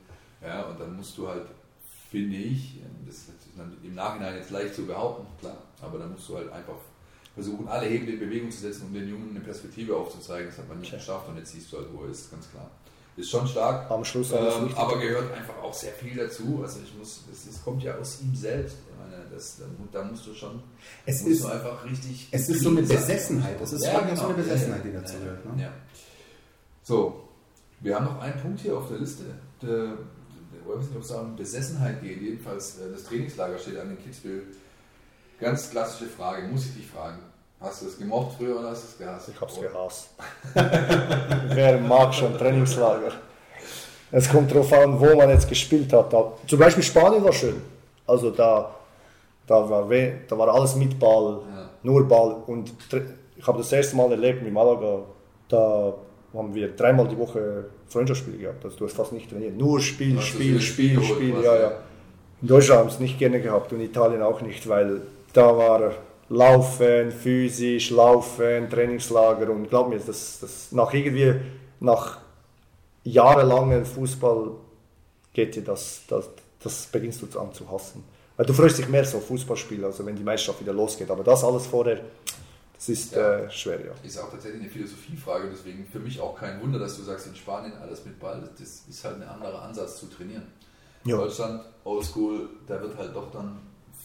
[0.42, 1.46] Ja, und dann musst du halt,
[2.10, 6.30] finde ich, das ist dann im Nachhinein jetzt leicht zu behaupten, klar, aber dann musst
[6.30, 6.76] du halt einfach
[7.34, 10.48] versuchen, alle Hebel in Bewegung zu setzen, um den Jungen eine Perspektive aufzuzeigen.
[10.50, 12.70] Das hat man nicht geschafft und jetzt siehst du halt, wo er ist, ganz klar.
[13.18, 16.62] Ist schon stark, Am Schluss ähm, aber gehört einfach auch sehr viel dazu.
[16.64, 18.78] Also ich muss, das, das kommt ja aus ihm selbst.
[18.90, 19.62] Ich meine, das,
[19.92, 20.64] da, musst du schon,
[21.06, 22.30] Es musst ist, du einfach richtig.
[22.32, 22.82] es ist so eine.
[22.82, 23.60] Besessenheit.
[23.60, 24.36] Es ist Ja, wirklich so genau.
[24.36, 25.46] eine Besessenheit, die dazu ja, gehört.
[25.54, 25.64] Ne?
[25.64, 25.74] Ja.
[26.84, 27.28] So,
[27.82, 29.24] wir haben noch einen Punkt hier auf der Liste.
[29.62, 29.98] Der,
[30.74, 32.22] ich weiß nicht, ob es da um Besessenheit geht.
[32.22, 34.44] Jedenfalls, äh, das Trainingslager steht an den Kitzbühel.
[35.40, 37.20] Ganz klassische Frage, muss ich dich fragen.
[37.62, 39.30] Hast du es gemocht früher oder hast du es gehasst?
[39.30, 40.10] Ich hab's gehasst.
[41.54, 43.12] Wer mag schon Trainingslager?
[44.12, 46.12] Es kommt darauf an, wo man jetzt gespielt hat.
[46.14, 47.62] Da, zum Beispiel Spanien war schön.
[48.08, 48.74] Also da,
[49.46, 51.70] da, war, we- da war alles mit Ball, Ja.
[51.84, 52.38] nur Ball.
[52.48, 52.74] Und
[53.38, 55.00] ich habe das erste Mal erlebt mit Malaga.
[55.48, 55.94] Da
[56.34, 58.64] haben wir dreimal die Woche Freundschaftsspiele gehabt.
[58.64, 59.58] Also du hast fast nicht trainiert.
[59.58, 61.44] Nur Spiel, Spiel, Spiel, Spiel, Spiel.
[61.44, 61.72] Ja, ja.
[62.42, 65.02] In Deutschland haben es nicht gerne gehabt und in Italien auch nicht, weil
[65.34, 65.94] da war
[66.30, 71.34] Laufen, physisch, Laufen, Trainingslager und glaub mir, das, das nach irgendwie,
[71.80, 72.20] nach
[73.04, 74.52] jahrelangen Fußball
[75.34, 76.30] geht dir das, das,
[76.62, 78.04] das beginnst du an zu hassen.
[78.38, 81.12] Weil du freust dich mehr so auf Fußballspiele, also wenn die Meisterschaft wieder losgeht.
[81.12, 82.00] Aber das alles vorher,
[82.80, 83.40] das ist ja.
[83.40, 83.92] äh, schwer, ja.
[84.04, 87.36] Ist auch tatsächlich eine Philosophiefrage, deswegen für mich auch kein Wunder, dass du sagst, in
[87.36, 90.48] Spanien alles mit Ball, das ist halt ein anderer Ansatz zu trainieren.
[91.04, 91.18] Ja.
[91.18, 93.60] Deutschland, Oldschool, da wird halt doch dann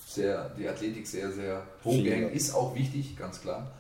[0.09, 2.35] sehr, die Athletik sehr, sehr hochgehängt.
[2.35, 3.71] Ist auch wichtig, ganz klar.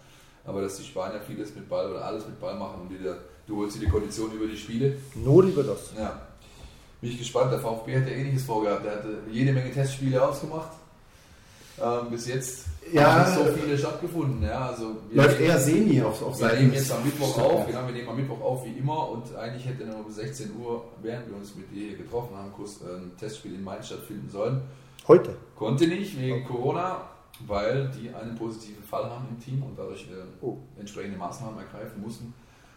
[0.44, 3.18] Aber dass die Spanier vieles mit Ball oder alles mit Ball machen und wieder,
[3.48, 4.96] du holst dir die Kondition über die Spiele.
[5.16, 5.90] Nur über das.
[5.98, 6.22] Ja.
[7.00, 7.50] Bin ich gespannt.
[7.50, 8.84] Der VfB hat ja ähnliches vorgehabt.
[8.84, 10.70] Der hatte jede Menge Testspiele ausgemacht.
[11.82, 14.42] Ähm, bis jetzt ja, nicht so viele stattgefunden.
[14.42, 17.94] Ja, also läuft eher semi auf, auf Wir nehmen jetzt am Mittwoch auf, genau, wir
[17.94, 21.54] nehmen am Mittwoch auf wie immer und eigentlich hätte um 16 Uhr, während wir uns
[21.54, 24.62] mit dir hier getroffen haben, kurz ein Testspiel in Mainz stattfinden sollen.
[25.08, 25.36] Heute?
[25.56, 26.46] Konnte nicht wegen okay.
[26.46, 27.08] Corona,
[27.46, 30.58] weil die einen positiven Fall haben im Team und dadurch äh, oh.
[30.78, 32.32] entsprechende Maßnahmen ergreifen mussten.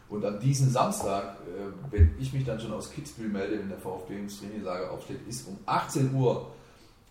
[0.09, 3.77] Und an diesem Samstag, äh, wenn ich mich dann schon aus Kitzbühel melde, wenn der
[3.77, 6.51] VfB im Trainingslager aufsteht, ist um 18 Uhr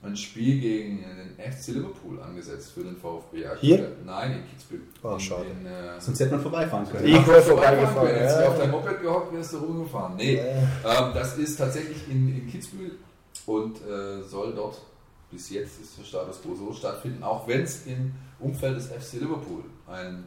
[0.06, 3.44] ein Spiel gegen den FC Liverpool angesetzt für den VfB.
[3.60, 3.96] Hier?
[4.04, 4.82] Nein, in Kitzbühel.
[5.02, 5.46] Oh, schade.
[5.50, 7.06] In, äh, Sonst hätte man vorbeifahren können.
[7.06, 8.08] Ich wäre vorbeigefahren.
[8.08, 8.40] Wenn ja.
[8.40, 10.16] du auf dein Moped gehockt wärst du rumgefahren.
[10.16, 11.08] Nee, ja.
[11.08, 12.92] ähm, das ist tatsächlich in, in Kitzbühel
[13.46, 14.80] und äh, soll dort
[15.30, 19.14] bis jetzt ist der Status quo so stattfinden, auch wenn es im Umfeld des FC
[19.14, 20.24] Liverpool ein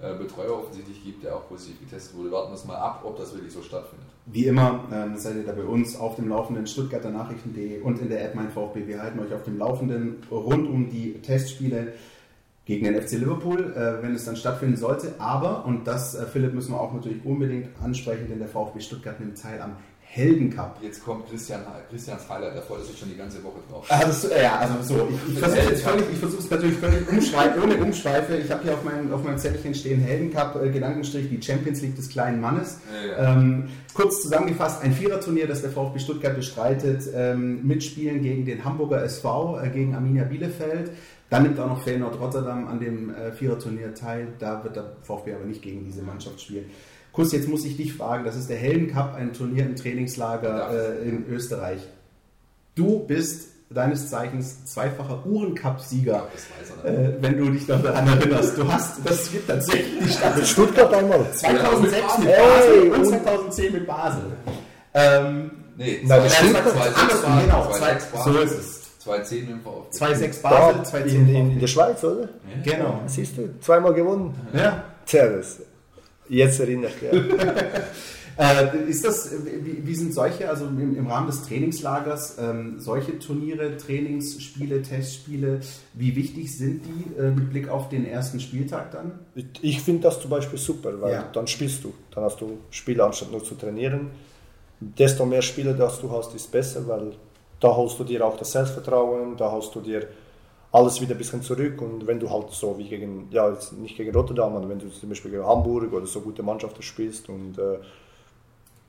[0.00, 2.32] Betreuer offensichtlich gibt, der auch positiv getestet wurde.
[2.32, 4.06] Warten wir es mal ab, ob das wirklich so stattfindet.
[4.26, 8.08] Wie immer ähm, seid ihr da bei uns auf dem Laufenden Stuttgarter Nachrichten.de und in
[8.08, 8.86] der App Mein VfB.
[8.86, 11.92] Wir halten euch auf dem Laufenden rund um die Testspiele
[12.64, 15.14] gegen den FC Liverpool, äh, wenn es dann stattfinden sollte.
[15.18, 19.18] Aber, und das, äh, Philipp, müssen wir auch natürlich unbedingt ansprechen, denn der VfB Stuttgart
[19.18, 19.76] nimmt teil am
[20.12, 20.76] Heldencup.
[20.82, 23.86] Jetzt kommt Christian, Christians Highlight, da freut er sich schon die ganze Woche drauf.
[23.88, 25.38] Das, ja, also so, ich, ich
[26.18, 28.36] versuche es natürlich völlig umschweife, ohne Umschweife.
[28.36, 31.94] Ich habe hier auf meinem, auf meinem Zettelchen stehen Heldencup, äh, Gedankenstrich, die Champions League
[31.94, 32.78] des kleinen Mannes.
[32.92, 33.38] Ja, ja.
[33.38, 39.04] Ähm, kurz zusammengefasst, ein Viererturnier, das der VfB Stuttgart bestreitet, ähm, mitspielen gegen den Hamburger
[39.04, 40.90] SV, äh, gegen Arminia Bielefeld.
[41.28, 44.26] Dann nimmt auch noch Feyenoord Rotterdam an dem äh, Viererturnier teil.
[44.40, 46.64] Da wird der VfB aber nicht gegen diese Mannschaft spielen.
[47.12, 50.98] Kuss, jetzt muss ich dich fragen, das ist der Helden Cup, ein Turnier im Trainingslager
[51.00, 51.80] äh, in Österreich.
[52.74, 56.28] Du bist deines Zeichens zweifacher Uhrencup-Sieger,
[56.84, 56.90] äh,
[57.20, 58.58] wenn du dich noch daran erinnerst.
[58.58, 60.36] Du hast, das gibt tatsächlich die Stadt.
[60.36, 61.32] Mit Stuttgart einmal.
[61.32, 64.22] 2006 mit Basel hey, und 2010 mit Basel.
[64.94, 66.56] Ähm, nee, Nein, das stimmt.
[66.56, 68.80] 2006 genau, so ist es.
[69.06, 70.04] 2-10 im VfB.
[70.04, 72.22] 2-6 Basel, 2-10 in, in, in der Schweiz, oder?
[72.22, 72.28] Ja.
[72.76, 73.00] Genau.
[73.06, 74.34] Siehst du, zweimal gewonnen.
[74.52, 74.84] Ja.
[75.06, 75.58] Tja, das
[76.30, 76.90] Jetzt ich mich.
[78.38, 83.18] äh, ist das, wie, wie, sind solche, also im, im Rahmen des Trainingslagers, ähm, solche
[83.18, 85.60] Turniere, Trainingsspiele, Testspiele,
[85.94, 89.18] wie wichtig sind die äh, mit Blick auf den ersten Spieltag dann?
[89.60, 91.28] Ich finde das zum Beispiel super, weil ja.
[91.32, 94.10] dann spielst du, dann hast du Spiele anstatt nur zu trainieren.
[94.78, 97.12] Desto mehr Spiele, das du hast, ist besser, weil
[97.58, 100.06] da holst du dir auch das Selbstvertrauen, da holst du dir
[100.72, 103.96] alles wieder ein bisschen zurück und wenn du halt so wie gegen, ja jetzt nicht
[103.96, 107.58] gegen Rotterdam, aber wenn du zum Beispiel gegen Hamburg oder so gute Mannschaften spielst und
[107.58, 107.78] äh,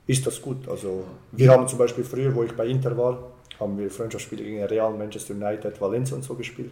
[0.06, 0.68] ist das gut.
[0.68, 3.18] Also wir haben zum Beispiel früher, wo ich bei Inter war,
[3.58, 6.70] haben wir Freundschaftsspiele gegen Real, Manchester United, Valencia und so gespielt.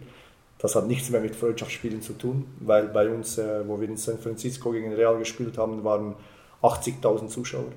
[0.59, 3.97] Das hat nichts mehr mit Freundschaftsspielen zu tun, weil bei uns, äh, wo wir in
[3.97, 6.15] San Francisco gegen Real gespielt haben, waren
[6.61, 7.71] 80.000 Zuschauer.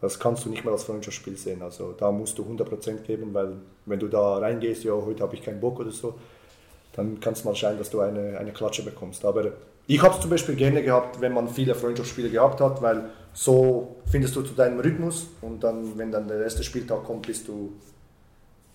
[0.00, 1.62] Das kannst du nicht mehr als Freundschaftsspiel sehen.
[1.62, 3.52] Also da musst du 100% geben, weil
[3.84, 6.14] wenn du da reingehst, ja, heute habe ich keinen Bock oder so,
[7.00, 9.24] dann kann es mal scheinen, dass du eine, eine Klatsche bekommst.
[9.24, 9.52] Aber
[9.86, 13.96] ich habe es zum Beispiel gerne gehabt, wenn man viele Freundschaftsspiele gehabt hat, weil so
[14.06, 17.72] findest du zu deinem Rhythmus und dann, wenn dann der erste Spieltag kommt, bist du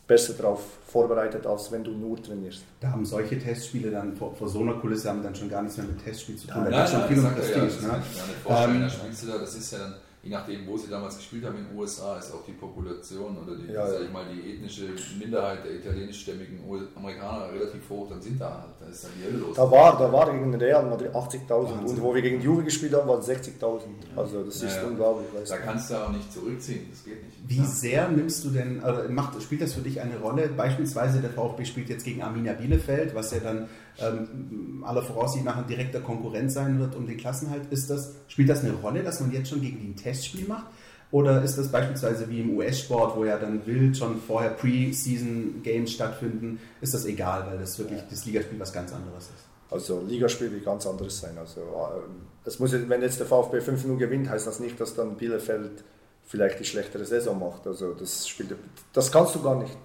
[0.07, 2.63] besser darauf vorbereitet, als wenn du nur trainierst.
[2.79, 5.77] Da haben solche Testspiele dann vor, vor so einer Kulisse haben dann schon gar nichts
[5.77, 6.63] mehr mit Testspiel zu tun.
[6.65, 7.59] Ja, da nein, schon viel um Prestige.
[7.59, 8.03] Ja, das, ne?
[8.49, 8.89] ähm,
[9.27, 9.95] da, das ist ja dann
[10.25, 13.55] je nachdem, wo sie damals gespielt haben in den USA, ist auch die Population oder
[13.55, 14.87] die, ja, sag ich mal, die ethnische
[15.19, 16.61] Minderheit der italienischstämmigen
[16.95, 19.55] Amerikaner relativ hoch, dann sind da, da ist dann die Hölle los.
[19.55, 23.07] Da war, da war gegen Real Madrid 80.000 und wo wir gegen Juve gespielt haben,
[23.07, 23.81] waren 60.000.
[24.15, 25.27] Also das ist ja, unglaublich.
[25.47, 27.34] Da kannst du auch nicht zurückziehen, das geht nicht.
[27.47, 30.49] Wie sehr nimmst du denn, also macht, spielt das für dich eine Rolle?
[30.49, 33.67] Beispielsweise der VfB spielt jetzt gegen Arminia Bielefeld, was ja dann
[33.99, 37.71] ähm, aller Voraussicht nach ein direkter Konkurrent sein wird um den Klassenhalt.
[37.71, 40.65] Ist das, spielt das eine Rolle, dass man jetzt schon gegen die ein Testspiel macht?
[41.11, 46.59] Oder ist das beispielsweise wie im US-Sport, wo ja dann wild schon vorher Pre-Season-Games stattfinden,
[46.81, 49.45] ist das egal, weil das wirklich das Ligaspiel was ganz anderes ist?
[49.69, 51.37] Also Ligaspiel wird ganz anderes sein.
[51.37, 55.15] Also, äh, es muss, wenn jetzt der VfB 5-0 gewinnt, heißt das nicht, dass dann
[55.15, 55.83] Bielefeld
[56.25, 57.67] vielleicht die schlechtere Saison macht.
[57.67, 58.55] Also das, spielt,
[58.93, 59.75] das kannst du gar nicht.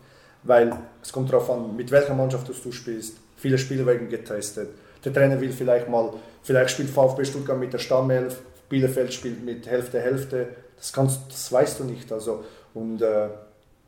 [0.43, 3.17] Weil es kommt darauf an, mit welcher Mannschaft du spielst.
[3.37, 4.71] Viele Spieler werden getestet.
[5.05, 6.13] Der Trainer will vielleicht mal,
[6.43, 10.49] vielleicht spielt VfB Stuttgart mit der Stammelf, Bielefeld spielt mit Hälfte, Hälfte.
[10.77, 12.11] Das, kannst, das weißt du nicht.
[12.13, 13.29] Also, und äh,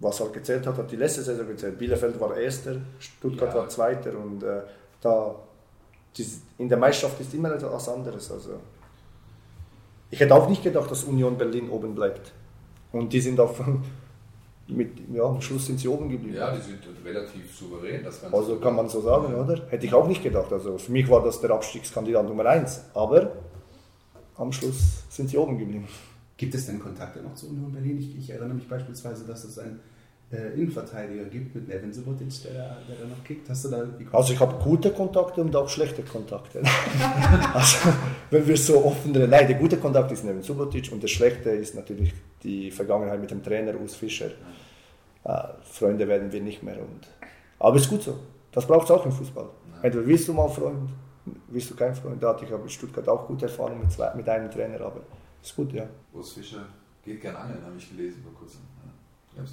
[0.01, 1.79] was halt gezählt hat, hat die letzte Saison gezählt.
[1.79, 3.61] Bielefeld war Erster, Stuttgart ja.
[3.61, 4.63] war Zweiter und äh,
[5.01, 5.37] da
[6.59, 8.31] in der Meisterschaft ist immer etwas anderes.
[8.31, 8.61] Also,
[10.11, 12.33] ich hätte auch nicht gedacht, dass Union Berlin oben bleibt.
[12.93, 13.55] Und die sind auch
[14.69, 16.37] mit, ja, am Schluss sind sie oben geblieben.
[16.37, 18.05] Ja, die sind relativ souverän.
[18.05, 19.63] Das also kann man so sagen, oder?
[19.69, 20.53] Hätte ich auch nicht gedacht.
[20.53, 22.85] Also für mich war das der Abstiegskandidat Nummer eins.
[22.95, 23.33] Aber
[24.37, 25.89] am Schluss sind sie oben geblieben.
[26.37, 27.99] Gibt es denn Kontakte noch zu Union Berlin?
[27.99, 29.81] Ich, ich erinnere mich beispielsweise, dass es ein
[30.33, 33.49] äh, Innenverteidiger gibt mit Nevin Subotic, der, der da noch kickt.
[33.49, 36.63] Hast du da Also ich habe gute Kontakte und auch schlechte Kontakte.
[37.55, 37.89] also
[38.31, 39.31] wenn wir so offen reden.
[39.31, 43.31] Nein, der gute Kontakt ist Nevin Subotic und der schlechte ist natürlich die Vergangenheit mit
[43.31, 44.31] dem Trainer Urs Fischer.
[45.25, 46.79] Äh, Freunde werden wir nicht mehr.
[46.79, 47.09] Und,
[47.59, 48.19] aber ist gut so.
[48.53, 49.49] Das braucht es auch im Fußball.
[49.83, 50.91] Entweder willst du mal Freund,
[51.49, 52.23] willst du kein Freund.
[52.23, 55.01] Da hatte ich in Stuttgart auch gute Erfahrungen mit, zwei, mit einem Trainer, aber
[55.43, 55.87] ist gut, ja.
[56.13, 56.65] Urs Fischer
[57.05, 58.61] geht gern angeln, habe ich gelesen vor kurzem.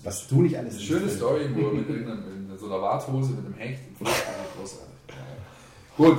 [0.03, 1.89] Was du nicht alles Eine schöne Story, wo er mit,
[2.49, 4.89] mit so einer Warthose mit einem Hecht im großartig.
[5.97, 6.17] Gut,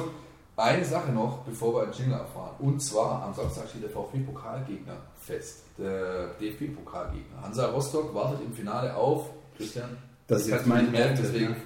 [0.56, 2.54] eine Sache noch, bevor wir einen Jingle erfahren.
[2.58, 5.62] Und zwar am Samstag steht der VfB-Pokalgegner fest.
[5.78, 7.42] Der DFB-Pokalgegner.
[7.42, 9.30] Hansa Rostock wartet im Finale auf.
[9.56, 9.96] Christian,
[10.26, 11.56] das ist jetzt mein merken, deswegen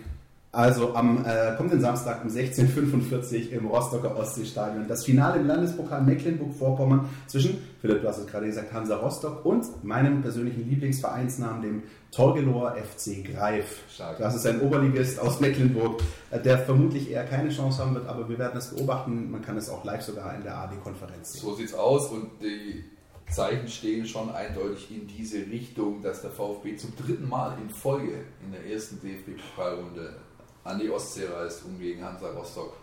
[0.54, 4.86] also am äh, kommenden Samstag um 16.45 Uhr im Rostocker Ostseestadion.
[4.88, 9.84] Das Finale im Landespokal Mecklenburg-Vorpommern zwischen, Philipp, du hast es gerade gesagt, Hansa Rostock und
[9.84, 11.82] meinem persönlichen Lieblingsvereinsnamen, dem
[12.12, 13.82] Torgelower FC Greif.
[13.92, 14.18] Stark.
[14.18, 16.00] Das ist ein Oberligist aus Mecklenburg,
[16.30, 19.30] äh, der vermutlich eher keine Chance haben wird, aber wir werden es beobachten.
[19.30, 21.42] Man kann es auch live sogar in der AD-Konferenz sehen.
[21.42, 22.84] So sieht's aus und die
[23.30, 28.24] Zeichen stehen schon eindeutig in diese Richtung, dass der VfB zum dritten Mal in Folge
[28.44, 30.14] in der ersten DFB-Pokalrunde
[30.64, 32.74] an die Ostsee reist, um gegen Hansa Rostock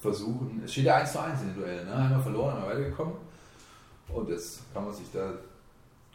[0.00, 0.62] versuchen.
[0.64, 1.94] Es steht ja 1 zu 1 in den Duellen, ne?
[1.94, 3.14] einmal verloren, einmal weitergekommen.
[4.08, 5.32] Und jetzt kann man sich da,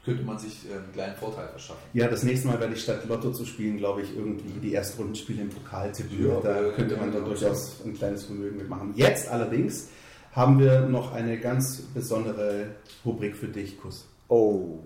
[0.05, 1.82] könnte man sich äh, einen kleinen Vorteil verschaffen.
[1.93, 5.41] Ja, das nächste Mal werde ich statt Lotto zu spielen, glaube ich, irgendwie die Erstrundenspiele
[5.41, 6.28] im Pokal tippen.
[6.28, 8.93] Ja, da könnte man dann durchaus ein kleines Vermögen mitmachen.
[8.95, 9.89] Jetzt allerdings
[10.34, 14.07] haben wir noch eine ganz besondere Rubrik für dich, Kuss.
[14.28, 14.80] Oh.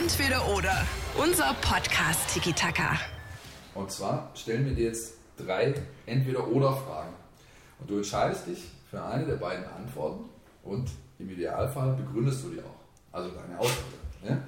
[0.00, 0.84] Entweder oder.
[1.16, 2.98] Unser Podcast Tiki Taka.
[3.76, 5.74] Und zwar stellen wir dir jetzt drei
[6.06, 7.12] Entweder-Oder-Fragen.
[7.78, 10.24] Und du entscheidest dich für eine der beiden Antworten
[10.64, 12.76] und im Idealfall begründest du die auch.
[13.12, 13.82] Also deine Aussage.
[14.24, 14.42] Ne?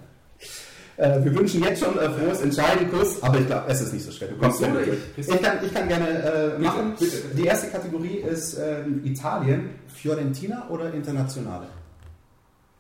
[0.97, 4.05] Äh, wir wünschen jetzt schon äh, frohes Entscheiden, Kuss, aber ich glaube, es ist nicht
[4.05, 4.29] so schwer.
[4.29, 4.89] Du kommst ja durch.
[5.17, 6.95] Ich kann, ich kann gerne äh, machen.
[6.99, 7.37] Bitte, bitte.
[7.37, 11.69] Die erste Kategorie ist äh, Italien, Fiorentina oder Internationale?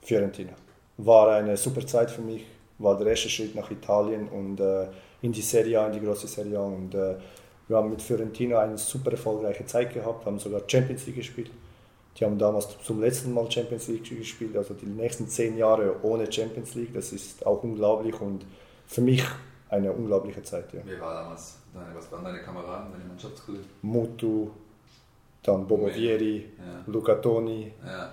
[0.02, 0.52] Fiorentina.
[0.96, 2.44] War eine super Zeit für mich,
[2.78, 4.88] war der erste Schritt nach Italien und äh,
[5.22, 6.62] in die Serie A, in die große Serie A.
[6.62, 7.16] Und äh,
[7.66, 11.50] wir haben mit Fiorentina eine super erfolgreiche Zeit gehabt, haben sogar Champions League gespielt.
[12.16, 16.30] Die haben damals zum letzten Mal Champions League gespielt, also die nächsten zehn Jahre ohne
[16.30, 16.92] Champions League.
[16.92, 18.44] Das ist auch unglaublich und
[18.86, 19.24] für mich
[19.68, 20.72] eine unglaubliche Zeit.
[20.72, 20.80] Ja.
[20.84, 21.58] Wer war damals?
[21.94, 23.66] Was waren deine Kameraden, deine Mannschaftskollegen?
[23.82, 24.50] Mutu,
[25.44, 26.82] dann Bobo Vieri, ja.
[26.86, 27.72] Luca Toni.
[27.86, 28.12] Ja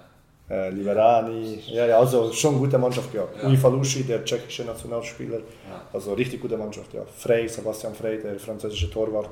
[0.50, 3.36] äh, Liverani, ja, ja, also schon gute Mannschaft gehabt.
[3.41, 3.48] Ja.
[3.48, 5.82] Uli Falushi, der tschechische Nationalspieler, ja.
[5.91, 7.02] also richtig gute Mannschaft, ja.
[7.18, 9.30] Frey, Sebastian Frey, der französische Torwart,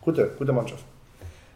[0.00, 0.84] gute, gute Mannschaft.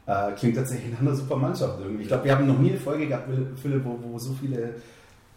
[0.06, 2.02] Äh, klingt tatsächlich nach einer super Mannschaft irgendwie.
[2.02, 3.28] Ich glaube, wir haben noch nie eine Folge gehabt,
[3.62, 4.74] Philipp, wo, wo so viele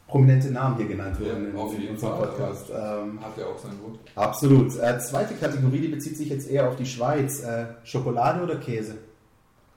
[0.07, 2.17] prominente Namen hier genannt wurden ja, auf jeden Fall.
[2.17, 2.69] Podcast.
[2.69, 3.99] Ähm, Hat ja auch seinen Grund.
[4.15, 4.75] Absolut.
[4.79, 7.43] Äh, zweite Kategorie, die bezieht sich jetzt eher auf die Schweiz.
[7.43, 8.95] Äh, Schokolade oder Käse?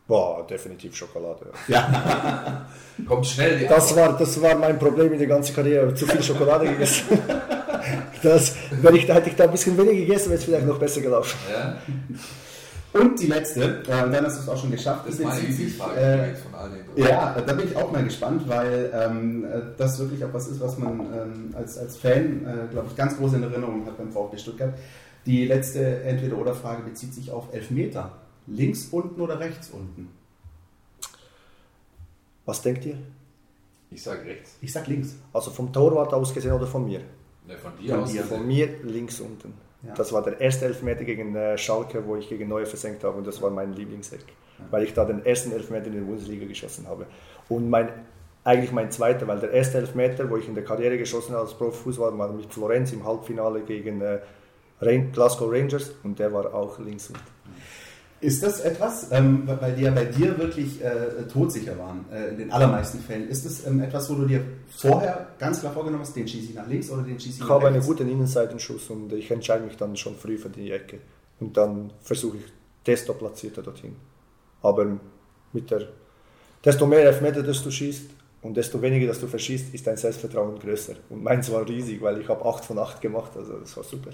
[0.07, 1.47] Boah, definitiv Schokolade.
[1.67, 2.67] Ja.
[3.09, 3.59] Kommt schnell.
[3.59, 5.93] Die das war, das war mein Problem in der ganzen Karriere.
[5.95, 7.19] Zu viel Schokolade gegessen.
[8.23, 11.01] Das, wenn ich, hätte ich da ein bisschen weniger gegessen, wäre es vielleicht noch besser
[11.01, 11.39] gelaufen.
[11.49, 11.77] Ja.
[12.93, 15.07] Und die letzte, äh, dann hast du es auch schon geschafft.
[15.07, 17.05] Das ist meine Lieblingsfrage äh, von all den.
[17.05, 20.61] Ja, da bin ich auch mal gespannt, weil ähm, äh, das wirklich auch was ist,
[20.61, 24.11] was man ähm, als, als Fan, äh, glaube ich, ganz groß in Erinnerung hat beim
[24.11, 24.75] VfB Stuttgart.
[25.27, 28.13] Die letzte Entweder-Oder-Frage bezieht sich auf Elfmeter.
[28.47, 30.09] Links unten oder rechts unten?
[32.45, 32.97] Was denkt ihr?
[33.91, 34.57] Ich sage rechts.
[34.61, 35.17] Ich sage links.
[35.33, 37.01] Also vom Torwart aus gesehen oder von mir?
[37.47, 38.13] Ne, von dir von aus.
[38.13, 38.25] Dir.
[38.25, 39.55] Von mir links unten.
[39.83, 39.95] Ja.
[39.95, 43.27] Das war der erste Elfmeter gegen äh, Schalke, wo ich gegen Neue versenkt habe und
[43.27, 44.21] das war mein Lieblingseck,
[44.59, 44.65] ja.
[44.71, 47.07] weil ich da den ersten Elfmeter in der Bundesliga geschossen habe.
[47.49, 47.91] Und mein,
[48.43, 51.55] eigentlich mein zweiter, weil der erste Elfmeter, wo ich in der Karriere geschossen habe als
[51.55, 54.21] Profifußballer, war mit Florenz im Halbfinale gegen äh,
[55.13, 57.23] Glasgow Rangers und der war auch links unten.
[58.27, 62.39] Ist das etwas, ähm, weil die ja bei dir wirklich äh, todsicher waren, äh, in
[62.39, 66.17] den allermeisten Fällen, ist das ähm, etwas, wo du dir vorher ganz klar vorgenommen hast,
[66.17, 67.63] den schieße ich nach links oder den schieße ich nach rechts?
[67.63, 70.99] Ich habe einen guten Innenseitenschuss und ich entscheide mich dann schon früh für die Ecke.
[71.39, 72.43] Und dann versuche ich
[72.85, 73.95] desto platzierter dorthin.
[74.61, 74.99] Aber
[75.53, 75.87] mit der,
[76.65, 78.11] desto mehr Elfmeter, dass du schießt
[78.43, 80.95] und desto weniger, dass du verschießt, ist dein Selbstvertrauen größer.
[81.11, 84.11] Und meins war riesig, weil ich habe 8 von 8 gemacht, also das war super.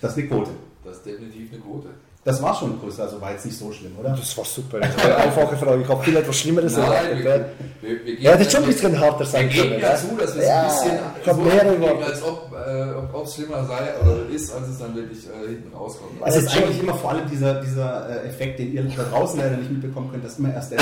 [0.00, 0.50] Das ist eine Quote.
[0.82, 1.88] Das ist definitiv eine Quote.
[2.26, 4.10] Das war schon größer, also war jetzt nicht so schlimm, oder?
[4.10, 4.80] Das war super.
[4.80, 5.82] Das war eine einfache Frage.
[5.82, 7.46] Ich habe viel etwas Schlimmeres Nein, erwartet.
[7.80, 9.70] Wir, wir, ja, das ist schon ein bisschen harter sein können.
[9.70, 12.52] Wir geben ja zu, dass wir es ja, ein bisschen ich so mehrere als ob
[12.52, 16.20] äh, es schlimmer sei oder ist, als es dann wirklich äh, hinten rauskommt.
[16.20, 19.38] Also es ist eigentlich immer vor allem dieser, dieser äh, Effekt, den ihr da draußen
[19.38, 20.80] leider nicht mitbekommen könnt, dass immer erst der,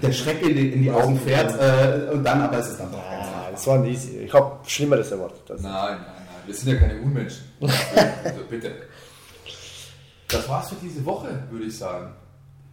[0.00, 2.90] der Schreck in die, in die Augen fährt äh, und dann aber ist es dann
[2.90, 4.20] doch ganz ah, Das war easy.
[4.24, 5.42] Ich habe Schlimmeres erwartet.
[5.48, 6.14] Nein, nein, nein.
[6.46, 7.42] Wir sind ja keine Unmenschen.
[7.60, 8.70] also bitte.
[10.28, 12.12] Das war's für diese Woche, würde ich sagen.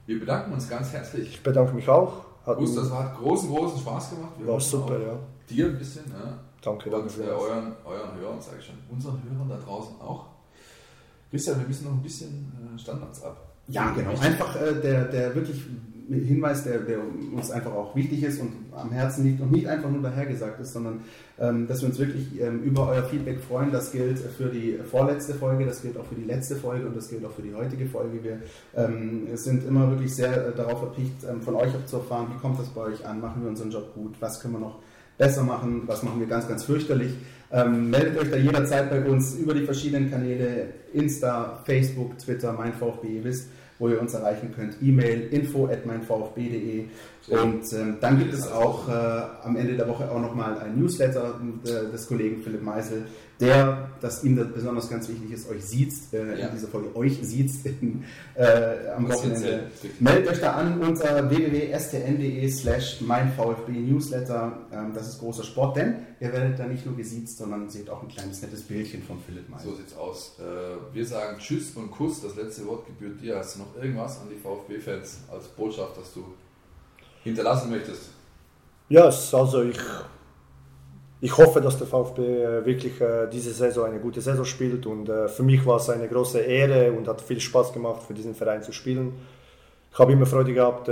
[0.06, 1.30] Wir bedanken uns ganz herzlich.
[1.30, 2.26] Ich bedanke mich auch.
[2.46, 4.34] Hat das hat großen, großen Spaß gemacht.
[4.38, 5.18] Wir war super, ja.
[5.50, 6.04] Dir ein bisschen.
[6.12, 6.38] Ja.
[6.62, 7.08] Danke, danke.
[7.08, 10.26] Und äh, euren, euren Hörern, sage ich schon, unseren Hörern da draußen auch.
[11.32, 13.38] Christian, wir müssen noch ein bisschen äh, Standards ab.
[13.68, 14.12] Ja, genau.
[14.20, 15.64] Einfach äh, der, der wirklich
[16.10, 17.00] Hinweis, der, der,
[17.36, 20.74] uns einfach auch wichtig ist und am Herzen liegt und nicht einfach nur dahergesagt ist,
[20.74, 21.02] sondern
[21.40, 23.72] ähm, dass wir uns wirklich ähm, über euer Feedback freuen.
[23.72, 27.10] Das gilt für die vorletzte Folge, das gilt auch für die letzte Folge und das
[27.10, 28.24] gilt auch für die heutige Folge.
[28.24, 28.40] Wir
[28.76, 32.40] ähm, sind immer wirklich sehr äh, darauf erpicht, ähm, von euch auch zu erfahren, wie
[32.40, 34.80] kommt das bei euch an, machen wir unseren Job gut, was können wir noch
[35.18, 37.14] besser machen, was machen wir ganz, ganz fürchterlich.
[37.52, 42.74] Ähm, meldet euch da jederzeit bei uns über die verschiedenen Kanäle, Insta, Facebook, Twitter, mein
[42.74, 43.50] VfB, ihr wisst,
[43.80, 44.76] wo ihr uns erreichen könnt.
[44.82, 46.86] E-Mail info at meinvfb.de
[47.28, 48.92] und ähm, dann gibt es auch äh,
[49.44, 53.06] am Ende der Woche auch nochmal ein Newsletter äh, des Kollegen Philipp Meisel,
[53.40, 56.48] der, dass ihm das besonders ganz wichtig ist, euch sieht, äh, ja.
[56.48, 57.52] in dieser Folge euch sieht
[58.36, 59.72] äh, am Wochenende.
[60.00, 64.58] Meldet euch da an unter www.stn.de slash meinvfb Newsletter.
[64.72, 68.02] Ähm, das ist großer Sport, denn ihr werdet da nicht nur gesiezt, sondern seht auch
[68.04, 69.72] ein kleines nettes Bildchen von Philipp Meisel.
[69.72, 70.40] So sieht's aus.
[70.40, 72.22] Äh, wir sagen Tschüss und Kuss.
[72.22, 73.38] Das letzte Wort gebührt dir.
[73.38, 76.24] Hast du noch irgendwas an die VfB-Fans als Botschaft, dass du
[77.24, 78.12] hinterlassen möchtest?
[78.88, 79.80] Ja, also ich,
[81.22, 85.08] ich hoffe, dass der VfB äh, wirklich äh, diese Saison eine gute Saison spielt und
[85.08, 88.36] äh, für mich war es eine große Ehre und hat viel Spaß gemacht, für diesen
[88.36, 89.14] Verein zu spielen.
[89.92, 90.92] Ich habe immer Freude gehabt,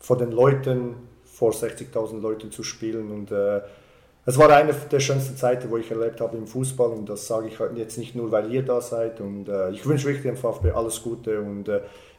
[0.00, 5.70] vor den Leuten, vor 60.000 Leuten zu spielen und es war eine der schönsten Zeiten,
[5.70, 8.64] wo ich erlebt habe im Fußball und das sage ich jetzt nicht nur, weil ihr
[8.64, 11.70] da seid und ich wünsche wirklich dem VfB alles Gute und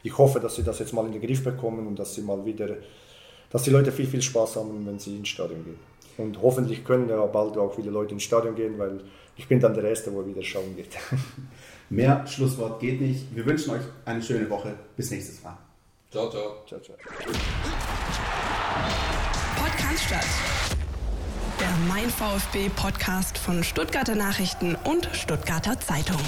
[0.04, 2.46] ich hoffe, dass sie das jetzt mal in den Griff bekommen und dass sie mal
[2.46, 2.78] wieder
[3.50, 5.89] dass die Leute viel, viel Spaß haben, wenn sie ins Stadion gehen.
[6.20, 9.00] Und hoffentlich können ja bald auch viele Leute ins Stadion gehen, weil
[9.38, 10.90] ich bin dann der Erste, wo wieder schauen geht.
[11.90, 13.34] Mehr Schlusswort geht nicht.
[13.34, 14.76] Wir wünschen euch eine schöne Woche.
[14.98, 15.58] Bis nächstes Mal.
[16.12, 16.58] Ciao, ciao.
[16.68, 16.98] Ciao, ciao.
[19.56, 20.28] Podcast statt.
[21.58, 26.20] Der Mein VfB Podcast von Stuttgarter Nachrichten und Stuttgarter Zeitung.